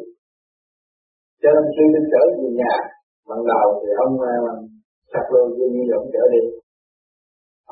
Cho 1.42 1.50
nên 1.56 1.66
khi 1.76 1.84
tôi 1.94 2.04
trở 2.12 2.22
về 2.40 2.50
nhà 2.62 2.74
ban 3.30 3.40
đầu 3.52 3.66
thì 3.80 3.90
ông 4.06 4.14
sạc 5.12 5.26
lô 5.34 5.42
như 5.58 5.66
như 5.74 5.84
ông 6.00 6.08
trở 6.14 6.24
đi. 6.34 6.44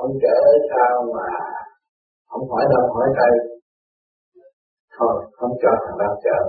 Ông 0.03 0.11
trở 0.23 0.37
sao 0.71 0.93
mà 1.15 1.27
ông 2.35 2.43
hỏi 2.51 2.63
đông 2.71 2.87
hỏi 2.95 3.07
tây. 3.19 3.33
Thôi 4.95 5.15
không 5.37 5.53
cho 5.61 5.71
thằng 5.83 5.97
đó 6.01 6.09
chở. 6.25 6.39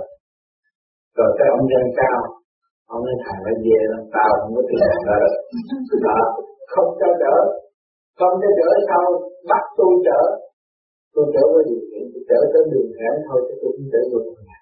Rồi 1.17 1.29
cái 1.37 1.47
ông 1.57 1.65
dân 1.71 1.85
cao 1.99 2.19
ông 2.93 3.01
nói 3.05 3.15
thằng 3.23 3.39
nó 3.45 3.53
về 3.65 3.79
nó 3.91 3.99
tao 4.15 4.31
không 4.41 4.53
có 4.55 4.61
tiền 4.69 4.87
ra 5.07 5.15
được. 5.23 5.35
Đó 6.07 6.19
không 6.73 6.89
cho 6.99 7.09
chở 7.21 7.35
không 8.17 8.33
cho 8.41 8.49
trở 8.59 8.69
sau, 8.89 9.05
bắt 9.49 9.63
tôi 9.77 9.93
trở. 10.07 10.21
Tôi 11.13 11.25
trở 11.33 11.43
với 11.53 11.63
điều 11.69 11.81
kiện, 11.89 12.03
tôi 12.13 12.23
trở 12.29 12.39
tới 12.51 12.63
đường 12.71 12.91
hẻm 12.99 13.15
thôi, 13.27 13.39
chứ 13.45 13.53
tôi 13.61 13.69
không 13.75 13.89
trở 13.93 14.01
vô 14.11 14.19
nhà. 14.47 14.59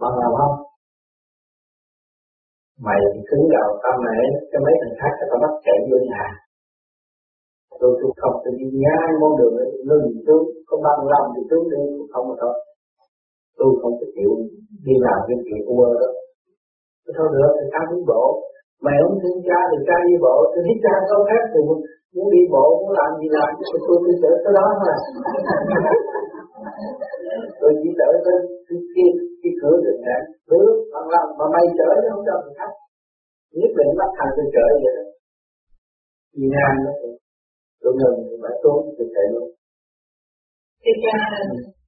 Bằng 0.00 0.16
làm 0.20 0.32
không? 0.40 0.56
Mày 2.86 3.00
thì 3.12 3.20
cứng 3.28 3.44
đầu 3.54 3.70
tao 3.82 3.96
mẹ, 4.04 4.18
cho 4.50 4.58
mấy 4.64 4.74
thằng 4.80 4.96
khác 5.00 5.12
tao 5.30 5.38
bắt 5.44 5.52
chạy 5.66 5.78
vô 5.90 5.98
nhà. 6.10 6.24
Tôi 7.80 7.92
tôi 8.00 8.10
không 8.20 8.36
tôi 8.42 8.52
đi 8.60 8.66
ngang 8.82 9.12
con 9.20 9.32
đường 9.38 9.54
ấy 9.64 9.70
lưng 9.88 10.06
xuống, 10.26 10.44
có 10.68 10.74
băng 10.84 11.02
lòng 11.12 11.26
thì 11.34 11.42
xuống 11.50 11.64
đi 11.72 11.82
không 12.12 12.26
mà 12.28 12.36
thôi 12.42 12.56
tôi 13.58 13.70
không 13.80 13.94
thể 13.98 14.06
chịu 14.16 14.32
đi 14.86 14.94
làm 15.06 15.18
cái 15.28 15.36
chuyện 15.46 15.60
của 15.68 15.84
đó. 16.00 16.08
Tôi 17.04 17.12
thôi 17.16 17.28
được 17.34 17.52
thì 17.56 17.64
tao 17.72 17.84
đi 17.90 17.98
bộ 18.10 18.24
mày 18.84 18.96
không 19.02 19.16
thương 19.22 19.40
cha 19.48 19.60
thì 19.70 19.78
cha 19.88 19.96
đi 20.06 20.14
bộ 20.24 20.36
tôi 20.52 20.62
thấy 20.66 20.76
cha 20.84 20.94
có 21.10 21.16
phép 21.28 21.42
thì 21.52 21.60
muốn 22.14 22.26
đi 22.34 22.42
bộ 22.54 22.64
muốn 22.80 22.92
làm 22.98 23.10
gì 23.20 23.28
làm 23.36 23.48
chứ 23.58 23.64
tôi 23.86 23.96
tôi 24.04 24.14
chở 24.22 24.32
tới 24.44 24.52
đó 24.58 24.66
thôi 24.80 24.94
tôi 27.60 27.70
chỉ 27.80 27.88
chở 27.98 28.08
tới 28.24 28.36
cái 28.68 28.78
kia 28.92 29.10
cái 29.42 29.52
cửa 29.60 29.76
đường 29.84 30.00
hẻm 30.06 30.22
bước 30.50 30.72
bằng 30.92 31.08
lòng 31.14 31.30
mà 31.38 31.46
mày 31.54 31.64
chở 31.78 31.88
chứ 32.02 32.08
không 32.12 32.24
cho 32.28 32.36
người 32.42 32.54
khác 32.60 32.72
nhất 33.60 33.72
định 33.78 33.90
bắt 34.00 34.10
thành 34.16 34.32
tôi 34.36 34.46
chở 34.54 34.66
vậy 34.82 34.92
đó. 34.96 35.04
Đi 36.36 36.46
ngang 36.54 36.78
đó 36.86 36.92
tôi 37.82 37.92
ngừng 37.98 38.18
thì 38.26 38.34
phải 38.42 38.54
trốn 38.62 38.78
tôi 38.96 39.06
chạy 39.14 39.26
luôn. 39.34 39.48
Thì 40.82 40.92
cha, 41.04 41.18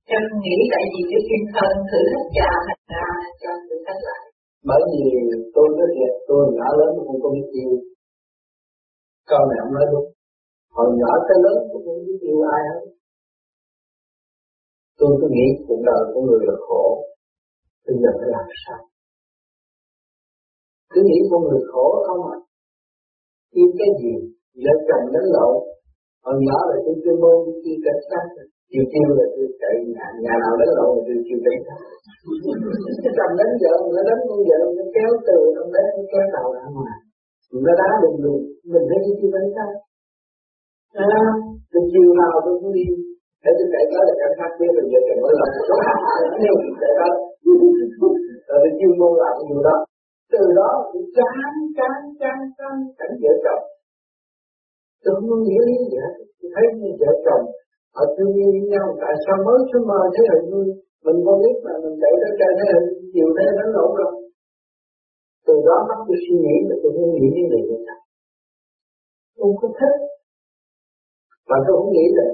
cha 0.08 0.18
nghĩ 0.42 0.56
tại 0.72 0.84
vì 0.92 1.00
cái 1.10 1.20
kim 1.28 1.42
thân 1.54 1.70
thử 1.90 2.00
thách 2.12 2.28
cha 2.36 2.48
thành 2.66 2.82
ra 2.92 3.06
cho 3.42 3.50
sự 3.66 3.74
thách 3.86 4.00
lại 4.08 4.22
bởi 4.68 4.80
vì 4.92 5.02
tôi 5.54 5.66
nói 5.78 5.88
thiệt, 5.94 6.12
tôi 6.28 6.40
nhỏ 6.56 6.68
lớn 6.78 6.90
tôi 6.96 7.16
không 7.22 7.32
biết 7.34 7.48
yêu. 7.60 7.72
Câu 9.30 9.40
này 9.48 9.58
ông 9.64 9.72
nói 9.74 9.86
đúng. 9.92 10.08
Hồi 10.74 10.88
nhỏ 11.00 11.10
tới 11.26 11.38
lớn 11.44 11.56
tôi 11.70 11.82
không 11.84 11.98
biết 12.06 12.18
yêu 12.28 12.38
ai 12.54 12.60
hết. 12.68 12.80
Tôi 14.98 15.10
cứ 15.20 15.26
nghĩ 15.34 15.46
cuộc 15.66 15.80
đời 15.88 16.02
của 16.12 16.20
người 16.26 16.42
là 16.48 16.54
khổ, 16.66 16.84
bây 17.86 17.96
giờ 18.02 18.10
phải 18.18 18.28
làm 18.36 18.46
sao? 18.64 18.80
Cứ 20.92 21.00
nghĩ 21.04 21.18
con 21.30 21.40
người 21.42 21.62
khổ 21.72 21.86
không 22.06 22.22
à? 22.34 22.36
Yêu 23.50 23.68
cái 23.78 23.88
gì? 24.02 24.14
Vợ 24.64 24.72
chồng 24.88 25.04
đánh 25.14 25.28
lộn 25.34 25.67
hồi 26.28 26.38
nhỏ 26.46 26.58
là 26.70 26.76
tôi 26.84 26.94
chuyên 27.02 27.16
môn 27.22 27.36
đi 27.64 27.72
cảnh 27.86 28.00
sát 28.08 28.24
chiều 28.70 28.84
chiều 28.92 29.08
là 29.18 29.26
tôi 29.34 29.46
chạy 29.60 29.74
nhà, 29.94 30.06
nhà 30.24 30.34
nào 30.42 30.52
đến 30.60 30.70
lộn 30.78 30.90
là 30.96 31.02
tôi 31.06 31.18
chiều 31.26 31.38
cảnh 31.46 31.60
sát 31.66 31.78
cái 33.02 33.12
chồng 33.16 33.32
đánh 33.38 33.52
vợ 33.62 33.74
nó 33.94 34.00
đánh 34.08 34.20
con 34.28 34.40
vợ 34.48 34.60
nó 34.78 34.84
kéo 34.94 35.10
từ 35.28 35.38
trong 35.54 35.70
đấy 35.74 35.86
nó 35.96 36.02
kéo 36.12 36.24
đầu 36.36 36.46
ra 36.56 36.64
ngoài. 36.74 36.98
Nó 37.64 37.72
đá 37.80 37.90
đùng 38.02 38.18
đùng 38.24 38.40
mình 38.72 38.84
phải 38.88 38.98
đi 39.04 39.12
chiều 39.18 39.30
cảnh 39.36 39.50
sát 39.54 39.70
à 40.92 41.22
từ 41.72 41.80
chiều 41.92 42.08
nào 42.20 42.34
tôi 42.44 42.54
cũng 42.60 42.72
đi. 42.78 42.86
Để 43.42 43.50
tôi 43.58 43.66
chạy 43.72 43.84
đó 43.92 44.00
là 44.08 44.14
cảnh 44.22 44.34
sát 44.38 44.50
kia 44.58 44.70
rồi 44.76 44.84
giờ 44.92 45.00
chồng 45.06 45.20
mới 45.22 45.32
làm 45.40 45.50
nhiều 46.42 46.56
chạy 46.80 46.92
đó 47.00 47.08
rồi 47.44 47.56
tôi 48.62 48.70
chuyên 48.78 48.92
môn 49.00 49.12
làm 49.22 49.34
nhiều 49.46 49.60
đó. 49.68 49.76
Từ 50.32 50.42
đó 50.58 50.70
tôi 50.90 51.02
chán 51.16 51.36
chán 51.76 51.98
chán 52.20 52.36
chán 52.58 52.74
cảnh 52.98 53.14
vợ 53.22 53.32
chồng 53.44 53.62
tôi 55.02 55.10
không 55.16 55.28
có 55.30 55.36
nghĩa. 55.44 55.62
Lý 55.68 55.76
gì 55.90 55.98
hết 56.04 56.14
tôi 56.38 56.48
thấy 56.54 56.64
như 56.80 56.90
vợ 57.00 57.10
chồng, 57.24 57.44
họ 57.96 58.02
thương 58.14 58.32
yêu 58.40 58.50
nhau. 58.72 58.86
Tại 59.02 59.14
sao 59.24 59.36
mới 59.46 59.58
xuống 59.68 59.84
mơ 59.90 60.00
thế 60.14 60.22
hệ 60.30 60.38
vui 60.50 60.66
mình 61.04 61.18
không 61.24 61.38
biết 61.42 61.56
mà 61.64 61.72
mình 61.82 61.96
chạy 62.02 62.12
tới 62.20 62.32
chơi 62.38 62.52
thế 62.58 62.64
hệ 62.72 62.80
chiều 63.12 63.28
thế 63.36 63.46
đánh 63.58 63.70
lộn 63.76 63.90
rồi 64.00 64.12
từ 65.46 65.54
đó 65.68 65.76
bắt 65.88 65.98
tôi 66.06 66.18
suy 66.24 66.36
nghĩ 66.44 66.56
là 66.68 66.74
tôi 66.82 66.90
không 66.96 67.12
nghĩ 67.14 67.26
như 67.36 67.44
vậy 67.52 67.62
nữa 67.68 67.78
tôi 69.38 69.46
không 69.48 69.58
có 69.62 69.68
thích. 69.78 69.96
Và 71.48 71.56
tôi 71.64 71.74
không 71.78 71.90
nghĩ 71.94 72.06
là 72.18 72.26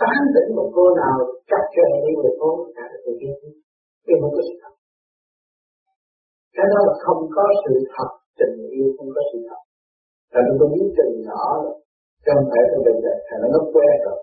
tán 0.00 0.18
tỉnh 0.34 0.48
một 0.56 0.68
cô 0.76 0.84
nào, 1.02 1.16
chắc 1.50 1.62
cho 1.74 1.82
đi 2.04 2.12
người 2.20 2.34
cô 2.40 2.50
cả 2.76 2.84
là 2.92 2.98
tôi 3.04 3.14
biết 3.20 3.34
nhưng 4.06 4.18
không 4.20 4.34
có 4.36 4.42
sự 4.48 4.54
thật. 4.62 4.74
Cái 6.56 6.66
đó 6.72 6.78
là 6.88 6.94
không 7.04 7.22
có 7.36 7.44
sự 7.62 7.74
thật, 7.94 8.10
tình 8.38 8.56
yêu 8.76 8.86
không 8.96 9.10
có 9.16 9.22
sự 9.30 9.38
thật. 9.48 9.60
Tại 10.32 10.40
vì 10.46 10.52
tôi 10.58 10.68
biết 10.74 10.88
từ 10.98 11.04
nhỏ 11.26 11.42
rồi 11.64 11.76
trong 12.26 12.40
thể 12.50 12.62
của 12.70 12.80
bây 12.86 12.96
giờ 13.02 13.12
thằng 13.26 13.40
nó 13.54 13.60
quen 13.74 13.94
rồi. 14.06 14.18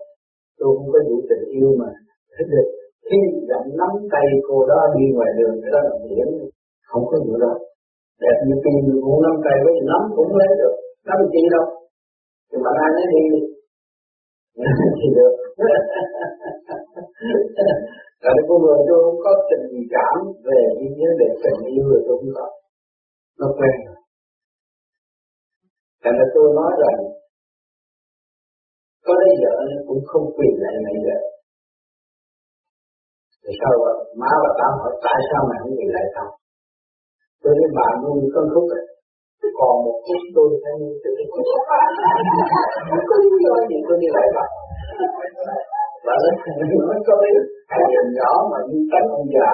Tôi 0.58 0.68
không 0.76 0.88
có 0.92 0.98
đủ 1.08 1.16
tình 1.30 1.44
yêu 1.58 1.70
mà 1.80 1.88
thích 2.34 2.48
được. 2.54 2.68
Khi 3.08 3.18
dẫn 3.48 3.64
nắm 3.80 3.92
tay 4.12 4.26
cô 4.48 4.56
đó 4.70 4.80
đi 4.94 5.04
ngoài 5.16 5.30
đường, 5.38 5.56
cái 5.62 5.70
đó 5.74 5.80
là 5.88 5.94
miễn 6.04 6.28
không 6.90 7.04
có 7.10 7.16
gì 7.24 7.34
đâu. 7.44 7.56
Đẹp 8.22 8.36
như 8.46 8.56
tiền 8.64 8.80
cũng 9.04 9.18
nắm 9.26 9.36
tay 9.44 9.56
với 9.64 9.74
nắm 9.90 10.02
cũng 10.16 10.30
lấy 10.40 10.50
được. 10.60 10.74
Nắm 11.08 11.18
chi 11.32 11.42
đâu? 11.54 11.66
Nhưng 12.50 12.62
mà 12.64 12.70
ai 12.84 12.90
nói 12.96 13.06
đi? 13.12 13.22
Thì 14.98 15.08
được 15.18 15.32
Tại 18.22 18.32
vì 18.36 18.42
con 18.48 18.58
người 18.62 18.78
tôi 18.88 18.98
không 19.04 19.20
có 19.24 19.32
tình 19.50 19.66
cảm 19.94 20.16
về 20.46 20.60
những 20.78 20.94
vấn 21.00 21.12
đề 21.20 21.28
tình 21.42 21.60
yêu 21.74 21.84
rồi 21.90 22.02
tôi 22.06 22.16
không 22.18 22.32
có. 22.38 22.46
Nó 23.40 23.46
quen 23.58 23.76
rồi. 23.86 23.98
Thành 26.02 26.16
là 26.18 26.26
tôi 26.34 26.46
nói 26.58 26.70
rằng 26.82 26.98
có 29.10 29.14
lấy 29.22 29.32
vợ 29.42 29.54
cũng 29.88 30.02
không 30.10 30.24
quyền 30.36 30.54
lại 30.64 30.74
mẹ 30.84 30.94
vợ. 31.06 31.18
Thì 33.42 33.52
sao 33.60 33.72
vậy? 33.82 33.96
Má 34.20 34.30
và 34.42 34.50
tao 34.60 34.70
hỏi 34.80 34.92
tại 35.06 35.18
sao 35.28 35.40
mày 35.48 35.58
không 35.62 35.74
quyền 35.78 35.90
lại 35.96 36.06
tao? 36.16 36.28
Tôi 37.42 37.52
nói 37.58 37.70
bà 37.78 37.88
nuôi 38.02 38.18
con 38.34 38.46
khúc 38.52 38.66
rồi. 38.72 38.84
Còn 39.58 39.74
một 39.84 39.98
chút 40.06 40.22
tôi 40.36 40.48
thấy 40.62 40.74
như 40.80 40.90
tự 41.02 41.10
nhiên. 41.16 41.28
Không 42.90 43.04
có 43.08 43.14
lý 43.22 43.30
do 43.44 43.54
gì 43.70 43.78
tôi 43.86 43.96
đi 44.02 44.08
lại 44.16 44.26
bà 44.36 44.44
bà 46.06 46.14
nói 46.22 46.34
nó 46.88 46.96
có 47.06 47.14
biết 47.22 47.40
hai 47.72 47.82
người 47.90 48.08
nhỏ 48.18 48.32
mà 48.50 48.58
như 48.68 48.78
cánh 48.92 49.06
ông 49.18 49.26
già 49.34 49.50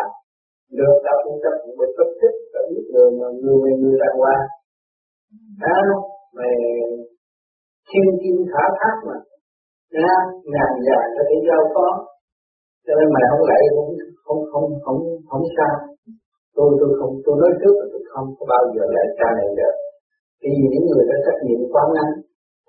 được 0.79 0.97
ta 1.05 1.13
cũng 1.25 1.39
chấp 1.43 1.55
cũng 1.63 1.75
bị 1.79 1.87
bất 1.99 2.11
thích 2.21 2.37
ta 2.53 2.61
biết 2.71 2.85
đường 2.95 3.13
mà 3.21 3.29
người 3.43 3.57
người 3.61 3.75
người 3.81 3.97
đàng 4.03 4.17
hoàng 4.21 4.45
à, 5.77 5.79
mày 6.37 6.55
thiên 7.89 8.09
kim 8.21 8.37
khả 8.53 8.65
thác 8.81 8.97
mà 9.07 9.17
nha 9.95 10.13
ngàn 10.53 10.71
dài 10.87 11.05
cho 11.15 11.23
để 11.29 11.37
giao 11.49 11.63
có. 11.75 11.89
Cho 12.87 12.93
nên 12.99 13.09
mày 13.15 13.25
không 13.31 13.45
lại 13.51 13.61
cũng 13.77 13.91
không 14.25 14.41
không 14.53 14.67
không 14.85 15.01
không 15.31 15.45
sao. 15.57 15.75
Tôi 16.57 16.69
tôi 16.81 16.91
không, 16.99 17.13
tôi 17.25 17.35
nói 17.43 17.53
trước 17.61 17.75
là 17.81 17.87
tôi 17.93 18.03
không 18.13 18.29
có 18.37 18.45
bao 18.53 18.63
giờ 18.75 18.85
lại 18.97 19.07
cha 19.19 19.29
này 19.39 19.51
được. 19.59 19.75
Vì 20.43 20.53
những 20.73 20.87
người 20.89 21.05
đã 21.11 21.17
trách 21.25 21.41
nhiệm 21.45 21.61
quá 21.73 21.83
ngắn, 21.95 22.09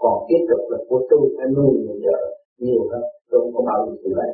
còn 0.01 0.15
tiếp 0.27 0.41
tục 0.49 0.61
là 0.71 0.79
của 0.89 1.01
tôi, 1.09 1.23
phải 1.35 1.47
nuôi 1.55 1.71
người 1.83 1.99
vợ 2.05 2.19
nhiều 2.65 2.81
hơn. 2.91 3.03
Tôi 3.29 3.37
không 3.41 3.53
có 3.55 3.61
bao 3.69 3.79
giờ 3.85 3.93
chịu 4.01 4.13
lại 4.19 4.29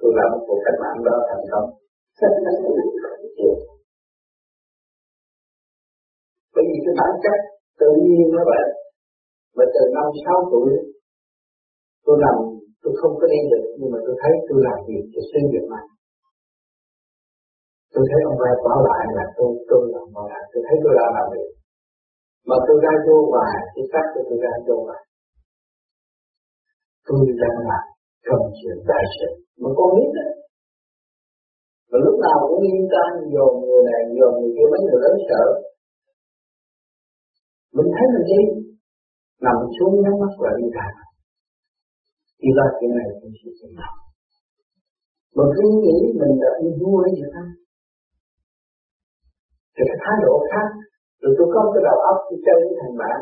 tôi 0.00 0.10
làm 0.18 0.28
một 0.32 0.42
cuộc 0.46 0.60
cách 0.64 0.78
mạng 0.82 1.00
đó 1.06 1.16
thành 1.28 1.44
công. 1.52 1.68
Bởi 6.54 6.64
vì 6.68 6.78
cái 6.84 6.94
bản 7.00 7.12
chất 7.24 7.38
tự 7.80 7.90
nhiên 8.04 8.26
nó 8.34 8.42
vậy. 8.50 8.66
Mà 9.56 9.64
từ 9.74 9.82
năm 9.96 10.06
sáu 10.24 10.38
tuổi 10.50 10.70
tôi 12.06 12.16
làm, 12.24 12.36
tôi 12.82 12.92
không 13.00 13.14
có 13.20 13.26
đem 13.32 13.44
được, 13.52 13.64
nhưng 13.78 13.90
mà 13.92 13.98
tôi 14.06 14.14
thấy 14.20 14.32
tôi 14.48 14.58
làm 14.66 14.78
việc 14.88 15.04
cho 15.12 15.20
xây 15.30 15.42
dựng 15.52 15.66
mà 15.72 15.82
tôi 17.94 18.04
thấy 18.10 18.20
ông 18.30 18.38
ba 18.42 18.50
bảo 18.66 18.80
lại 18.88 19.04
là 19.18 19.26
tôi 19.36 19.50
tôi 19.68 19.82
làm 19.94 20.06
bảo 20.14 20.26
lại, 20.32 20.42
tôi 20.52 20.60
thấy 20.66 20.76
tôi 20.82 20.92
làm 21.00 21.10
làm 21.18 21.26
việc 21.34 21.50
mà 22.48 22.56
tôi 22.66 22.76
ra 22.84 22.92
vô 23.06 23.16
hoài 23.32 23.56
thì 23.72 23.82
xác 23.92 24.04
tôi 24.12 24.22
tôi 24.28 24.38
ra 24.44 24.52
vô 24.66 24.76
hoài 24.86 25.02
tôi 27.06 27.20
đang 27.42 27.58
làm 27.70 27.84
trong 28.26 28.42
chuyện 28.58 28.78
đại 28.90 29.04
sự. 29.16 29.28
Mà 29.60 29.68
con 29.78 29.90
biết 29.96 30.10
đấy 30.18 30.30
và 31.90 31.98
lúc 32.06 32.16
nào 32.26 32.38
cũng 32.48 32.62
yên 32.68 32.82
tâm, 32.92 33.08
dồn 33.34 33.52
người 33.60 33.82
này, 33.90 34.02
dồn 34.18 34.32
người 34.38 34.52
kia, 34.56 34.68
mấy 34.72 34.80
người 34.86 35.00
lớn 35.04 35.16
sợ. 35.28 35.44
Mình 37.76 37.88
thấy 37.94 38.06
mình 38.14 38.26
đi, 38.30 38.40
nằm 39.44 39.56
xuống, 39.76 39.94
nhắm 40.02 40.14
mắt 40.22 40.32
lại 40.44 40.54
đi 40.60 40.68
thẳng 40.76 40.96
đi 42.40 42.48
ra 42.56 42.66
chuyện 42.76 42.92
này 42.98 43.08
thì 43.18 43.28
sẽ 43.40 43.50
chuyện 43.58 43.72
đạo 43.80 43.94
mà 45.36 45.44
cứ 45.56 45.64
nghĩ 45.82 45.96
mình 46.20 46.34
đã 46.42 46.50
yêu 46.62 46.72
vua 46.80 46.98
hay 47.04 47.12
ta. 47.34 47.44
Thì 49.74 49.82
cái 49.88 49.98
thái 50.02 50.16
độ 50.24 50.34
khác. 50.50 50.68
Rồi 51.20 51.32
tôi 51.36 51.46
có 51.54 51.60
cái 51.72 51.82
đầu 51.88 51.98
óc 52.10 52.18
tôi 52.28 52.38
chơi 52.46 52.58
với 52.66 52.76
thằng 52.80 52.96
bạn. 53.02 53.18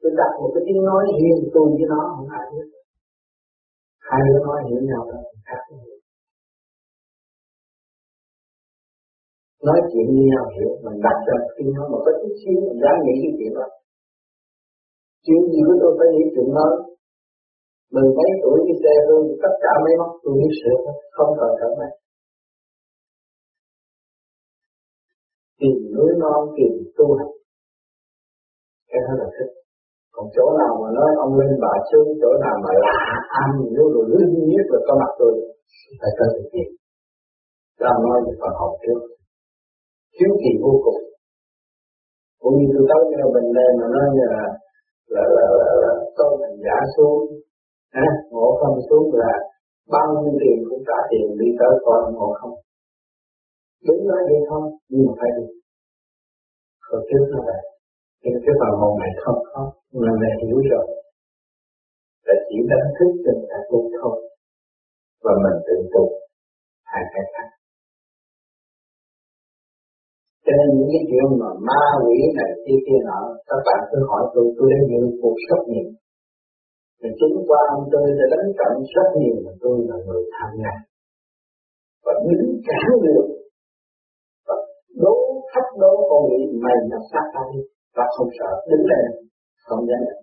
Tôi 0.00 0.10
đặt 0.20 0.32
một 0.40 0.50
cái 0.54 0.62
tiếng 0.66 0.82
nói 0.88 1.02
hiền 1.18 1.38
tôi 1.54 1.66
với 1.76 1.86
nó, 1.92 2.00
không 2.14 2.28
ai 2.38 2.44
biết. 2.52 2.66
Hai 4.08 4.20
đứa 4.26 4.38
nói 4.46 4.58
hiểu 4.66 4.80
nhau 4.90 5.02
là 5.10 5.18
khác 5.48 5.62
nói 9.68 9.78
chuyện 9.90 10.06
như 10.14 10.22
nhau 10.32 10.44
hiểu, 10.54 10.70
mình 10.84 10.98
đặt 11.06 11.18
ra 11.26 11.36
khi 11.54 11.64
nó 11.76 11.82
mà 11.92 11.98
có 12.04 12.10
chút 12.20 12.32
xíu 12.40 12.56
mình 12.66 12.78
dám 12.82 12.96
nghĩ 13.04 13.14
cái 13.22 13.32
chuyện 13.38 13.52
đó. 13.58 13.66
Chuyện 15.24 15.42
gì 15.52 15.60
của 15.66 15.76
tôi 15.80 15.92
phải 15.98 16.08
nghĩ 16.14 16.24
chuyện 16.34 16.48
mới 16.56 16.89
mình 17.94 18.08
mấy 18.18 18.30
tuổi 18.42 18.58
đi 18.66 18.74
xe 18.82 18.94
hư 19.06 19.16
tất 19.42 19.54
cả 19.64 19.72
mấy 19.84 19.94
móc 20.00 20.10
tôi 20.22 20.32
biết 20.40 20.52
sửa 20.60 20.78
không 21.16 21.30
cần 21.40 21.50
thở 21.60 21.68
máy. 21.78 21.92
Tìm 25.60 25.76
núi 25.94 26.10
non 26.22 26.40
tìm 26.56 26.72
tu 26.96 27.06
hành. 27.18 27.32
Cái 28.90 29.00
đó 29.06 29.12
là 29.20 29.28
thích. 29.36 29.52
Còn 30.14 30.26
chỗ 30.36 30.44
nào 30.60 30.72
mà 30.82 30.88
nói 30.98 31.10
ông 31.24 31.32
lên 31.38 31.52
bà 31.64 31.74
xuống 31.88 32.08
chỗ 32.22 32.30
nào 32.44 32.56
mà 32.64 32.72
lạ 32.84 33.00
ăn 33.42 33.50
nếu 33.74 33.86
rồi 33.94 34.04
đứa 34.10 34.22
duy 34.32 34.42
nhất 34.52 34.66
là 34.72 34.78
có 34.86 34.92
mặt 35.00 35.12
tôi 35.20 35.32
phải 36.00 36.12
cần 36.18 36.28
thực 36.36 36.48
hiện. 36.54 36.70
Ra 37.80 37.90
nói 38.04 38.18
về 38.24 38.32
phần 38.40 38.52
học 38.60 38.72
trước. 38.82 39.00
Thiếu 40.16 40.32
kỳ 40.42 40.52
vô 40.64 40.72
cùng. 40.84 41.00
Cũng 42.42 42.54
như 42.58 42.66
tôi 42.72 42.84
tới 42.90 43.02
như 43.08 43.16
là 43.22 43.28
mình 43.36 43.48
lên 43.56 43.72
mà 43.80 43.86
nói 43.94 44.06
như 44.14 44.24
là 44.34 44.44
là 45.14 45.24
là, 45.36 45.46
là, 45.60 45.70
là 45.82 45.92
tôi 46.16 46.30
mình 46.40 46.56
giả 46.64 46.78
xuống 46.94 47.18
à, 47.90 48.06
ngộ 48.30 48.58
không 48.60 48.76
xuống 48.90 49.14
là 49.14 49.32
bao 49.88 50.06
nhiêu 50.12 50.34
tiền 50.40 50.58
cũng 50.68 50.82
trả 50.88 50.98
tiền 51.10 51.26
đi 51.40 51.48
tới 51.58 51.72
coi 51.84 52.12
ngộ 52.12 52.32
không. 52.40 52.54
Đúng 53.86 54.08
nói 54.08 54.20
vậy 54.28 54.40
không 54.48 54.64
nhưng 54.88 55.06
mà 55.06 55.12
phải 55.20 55.30
đi. 55.36 55.46
Rồi 56.88 57.00
trước 57.08 57.24
nó 57.32 57.38
vậy. 57.46 57.62
Nhưng 58.22 58.34
cái 58.44 58.54
phần 58.60 58.72
hồn 58.80 58.92
này 59.02 59.10
không 59.24 59.38
có 59.52 59.72
lần 60.04 60.16
này 60.24 60.32
hiểu 60.42 60.58
rồi. 60.70 60.86
Là 62.26 62.34
chỉ 62.48 62.56
đánh 62.70 62.88
thức 62.96 63.10
tình 63.24 63.40
người 63.48 63.62
tu 63.70 63.80
thôi. 63.98 64.16
Và 65.24 65.32
mình 65.44 65.58
tự 65.66 65.76
tu 65.94 66.04
hai 66.84 67.02
cái 67.12 67.24
khác. 67.32 67.48
Cho 70.44 70.52
nên 70.58 70.68
những 70.76 70.90
cái 70.92 71.02
chuyện 71.08 71.26
mà 71.40 71.50
ma 71.68 71.82
quỷ 72.04 72.18
này 72.38 72.50
kia 72.64 72.78
kia 72.86 73.00
nọ 73.08 73.20
các 73.48 73.60
bạn 73.66 73.80
cứ 73.90 73.98
hỏi 74.08 74.22
tôi 74.34 74.46
tôi 74.56 74.66
đã 74.72 74.78
nhiều 74.88 75.06
cuộc 75.22 75.36
rất 75.48 75.60
nghiệm 75.70 75.88
thì 77.00 77.08
chúng 77.18 77.34
qua 77.48 77.60
ông 77.74 77.84
tôi 77.92 78.02
đã 78.18 78.26
đánh 78.32 78.48
trận 78.58 78.72
rất 78.94 79.08
nhiều 79.20 79.36
mà 79.44 79.52
tôi 79.62 79.74
là 79.88 79.96
người 80.06 80.22
tham 80.34 80.50
gia 80.60 80.74
và 82.04 82.12
đứng 82.26 82.46
cản 82.68 82.90
được 83.04 83.26
và 84.46 84.56
đố, 85.02 85.14
thách 85.52 85.70
đố 85.82 85.92
con 86.10 86.22
nghĩ 86.28 86.40
mày 86.64 86.76
nhập 86.90 87.02
sát 87.12 87.26
tay 87.34 87.50
và 87.96 88.04
không 88.14 88.30
sợ. 88.38 88.50
Đứng 88.70 88.84
lên, 88.90 89.04
không 89.66 89.82
dám 89.88 90.00
nhận 90.06 90.20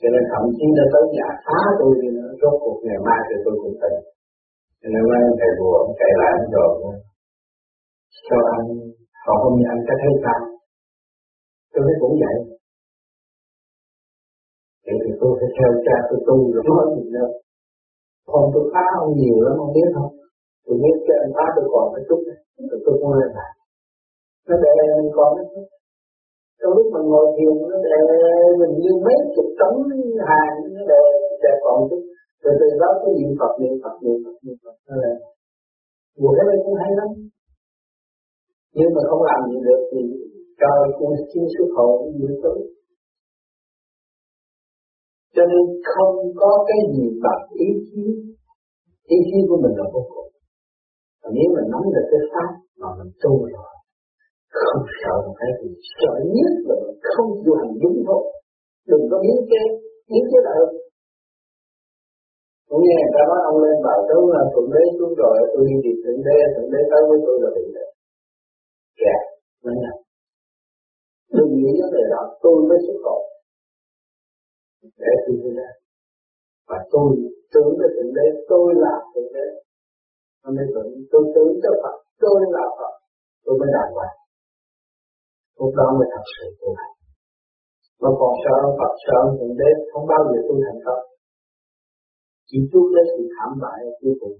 cho 0.00 0.08
nên 0.14 0.24
thậm 0.32 0.44
chí 0.56 0.66
nó 0.76 0.84
tới 0.92 1.04
nhà 1.16 1.28
phá 1.44 1.58
tôi 1.78 1.90
đi 2.00 2.08
nữa, 2.18 2.30
rốt 2.40 2.54
cuộc 2.62 2.78
ngày 2.86 3.00
mai 3.06 3.20
thì 3.28 3.36
tôi 3.44 3.54
cũng 3.62 3.76
tỉnh. 3.82 3.98
Cho 4.80 4.88
nên 4.92 5.02
mấy 5.10 5.20
thầy 5.40 5.52
bùa 5.58 5.74
ông 5.84 5.92
chạy 5.98 6.12
lại 6.20 6.34
rồi. 6.54 6.70
Cho 8.28 8.38
anh, 8.56 8.66
họ 9.24 9.34
không 9.42 9.54
như 9.58 9.66
anh 9.72 9.80
cái 9.86 9.96
thấy 10.02 10.12
sao 10.24 10.40
tôi 11.72 11.82
thấy 11.86 11.96
cũng 12.00 12.14
vậy 12.22 12.36
tôi 15.20 15.30
phải 15.38 15.50
theo 15.56 15.70
cha 15.86 15.96
tôi 16.08 16.18
tu 16.28 16.36
rồi 16.54 16.62
nói 16.68 16.84
gì 16.94 17.04
nữa. 17.16 17.28
Còn 18.32 18.44
tôi 18.52 18.64
phá 18.72 18.84
ông 19.02 19.12
nhiều 19.20 19.36
lắm, 19.44 19.54
không 19.60 19.72
biết 19.76 19.88
không. 19.96 20.12
Tôi 20.64 20.76
biết 20.82 20.96
cho 21.06 21.14
anh 21.24 21.32
phá 21.36 21.46
tôi 21.56 21.66
còn 21.72 21.86
cái 21.94 22.02
chút 22.08 22.20
này 22.28 22.38
rồi 22.70 22.80
tôi 22.84 22.94
cũng 23.00 23.12
lên 23.20 23.30
lại. 23.38 23.52
Nó 24.48 24.54
để 24.64 24.74
mình 24.96 25.10
còn 25.18 25.30
cái 25.36 25.46
chút 25.52 25.66
trong 26.60 26.72
lúc 26.76 26.86
mình 26.94 27.06
ngồi 27.10 27.26
thiền, 27.36 27.54
nó 27.70 27.76
để 27.86 27.98
mình 28.60 28.72
như 28.82 28.92
mấy 29.06 29.16
chục 29.34 29.48
tấn 29.60 29.72
hàng, 30.30 30.54
nó 30.74 30.82
để 30.90 31.00
để 31.42 31.52
còn 31.64 31.78
chút 31.88 32.02
rồi 32.42 32.54
từ 32.60 32.66
đó 32.82 32.90
cứ 33.00 33.08
niệm 33.18 33.30
Phật 33.40 33.52
niệm 33.60 33.74
Phật 33.82 33.94
niệm 34.02 34.18
Phật 34.24 34.36
niệm 34.44 34.56
Phật, 34.62 34.76
nó 34.88 34.94
lên. 35.02 35.16
Một 36.22 36.32
cái 36.36 36.58
cũng 36.64 36.76
hay 36.82 36.90
lắm. 37.00 37.08
Nhưng 38.76 38.90
mà 38.94 39.02
không 39.08 39.22
làm 39.30 39.40
gì 39.50 39.56
được 39.66 39.80
thì 39.90 40.00
trời 40.60 40.82
cũng 40.98 41.12
xin 41.30 41.44
xuất 41.54 41.68
hồn 41.76 41.94
như 42.18 42.28
tôi 42.42 42.58
cho 45.36 45.42
nên 45.52 45.64
không 45.92 46.14
có 46.40 46.50
cái 46.68 46.80
gì 46.94 47.04
bằng 47.24 47.42
ý 47.66 47.68
chí. 47.88 48.04
Ý 49.16 49.18
chí 49.28 49.38
của 49.48 49.58
mình 49.62 49.74
là 49.80 49.86
vô 49.94 50.02
cùng. 50.12 50.30
Và 51.20 51.28
nếu 51.36 51.46
mình 51.54 51.68
nắm 51.72 51.82
được 51.94 52.06
cái 52.10 52.22
pháp 52.32 52.50
mà 52.80 52.88
mình 52.98 53.10
tu 53.22 53.32
rồi, 53.54 53.72
không 54.60 54.84
sợ 55.00 55.14
một 55.26 55.34
cái 55.40 55.50
gì. 55.60 55.70
Sợ 55.98 56.12
nhất 56.36 56.52
là 56.68 56.76
không 57.10 57.28
chịu 57.40 57.54
hành 57.60 57.74
đúng 57.82 57.98
thôi. 58.08 58.22
Đừng 58.90 59.04
có 59.10 59.16
biến 59.22 59.36
cái 59.50 59.64
biến 60.10 60.24
cái 60.32 60.42
lợi 60.46 60.64
cũng 62.68 62.82
như 62.84 62.92
người 62.98 63.12
ta 63.16 63.22
nói, 63.30 63.40
ông 63.50 63.58
lên 63.64 63.76
bảo 63.86 63.98
tôi 64.08 64.22
là 64.34 64.42
thượng 64.52 64.70
đế 64.74 64.82
xuống 64.98 65.14
rồi, 65.20 65.34
tôi 65.52 65.62
đi 65.68 65.76
tìm 65.84 65.96
thượng 66.02 66.20
đế 66.26 66.38
thượng 66.54 66.70
đế 66.72 66.80
tới 66.90 67.02
với 67.08 67.18
tôi 67.26 67.36
là 67.42 67.50
bị 67.56 67.64
đấy 67.76 67.88
kẹt 69.00 69.20
nói 69.64 69.76
là 69.84 69.92
đừng 71.36 71.50
nghĩ 71.56 71.70
vấn 71.80 71.90
đề 71.96 72.04
đó, 72.14 72.22
tôi 72.42 72.54
mới 72.68 72.78
xuất 72.86 72.98
khẩu 73.04 73.20
để 75.02 75.12
tôi 75.24 75.36
đi 75.42 75.50
ra 75.58 75.70
và 76.68 76.78
tôi 76.92 77.08
tưởng 77.52 77.72
là 77.80 77.88
thượng 77.94 78.12
đế 78.16 78.26
tôi 78.50 78.66
là 78.84 78.94
thượng 79.12 79.32
đế 79.36 79.46
nó 80.46 80.52
mới 80.56 80.66
tưởng 80.74 80.90
tôi 81.12 81.22
tưởng 81.34 81.52
cho 81.62 81.72
Phật, 81.82 81.96
tôi 82.22 82.38
là 82.56 82.64
Phật. 82.78 82.92
Tôi 83.44 83.54
mới 83.60 83.68
đạt 83.76 83.88
hoàng. 83.96 84.16
Lúc 85.58 85.70
đó 85.78 85.86
mới 85.98 86.06
thật 86.12 86.24
sự 86.34 86.46
tu 86.60 86.68
hành. 86.78 86.94
Mà 88.02 88.10
còn 88.20 88.32
sợ 88.44 88.56
Phật 88.78 88.92
sợ 89.06 89.20
thượng 89.36 89.56
đế 89.60 89.70
không 89.90 90.04
bao 90.12 90.22
giờ 90.30 90.38
tu 90.48 90.54
thành 90.64 90.80
công 90.86 91.02
chỉ 92.48 92.58
chút 92.70 92.86
đến 92.94 93.04
sự 93.12 93.22
thảm 93.34 93.50
bại 93.62 93.78
cuối 94.00 94.14
cùng. 94.20 94.36